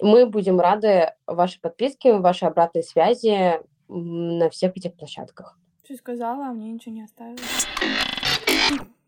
Мы 0.00 0.26
будем 0.26 0.60
рады 0.60 1.12
вашей 1.26 1.60
подписке, 1.60 2.18
вашей 2.18 2.48
обратной 2.48 2.82
связи 2.82 3.60
на 3.88 4.50
всех 4.50 4.76
этих 4.76 4.94
площадках. 4.94 5.58
Что 5.84 5.96
сказала, 5.96 6.48
а 6.48 6.52
мне 6.52 6.72
ничего 6.72 6.94
не 6.94 7.02
оставила. 7.02 7.38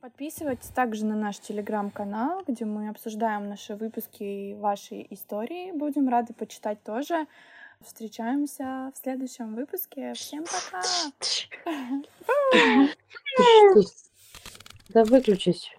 Подписывайтесь 0.01 0.69
также 0.69 1.05
на 1.05 1.17
наш 1.17 1.39
телеграм-канал, 1.39 2.43
где 2.47 2.65
мы 2.65 2.89
обсуждаем 2.89 3.49
наши 3.49 3.75
выпуски 3.75 4.23
и 4.23 4.55
ваши 4.55 5.07
истории. 5.11 5.73
Будем 5.73 6.09
рады 6.09 6.33
почитать 6.33 6.83
тоже. 6.83 7.27
Встречаемся 7.81 8.93
в 8.95 8.99
следующем 8.99 9.55
выпуске. 9.55 10.15
Всем 10.15 10.45
пока! 10.45 10.83
Да 14.91 15.05
выключись. 15.05 15.71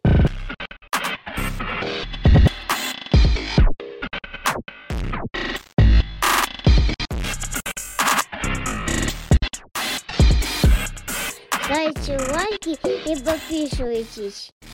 Лайки 12.18 12.78
и 13.10 13.16
подписывайтесь. 13.24 14.52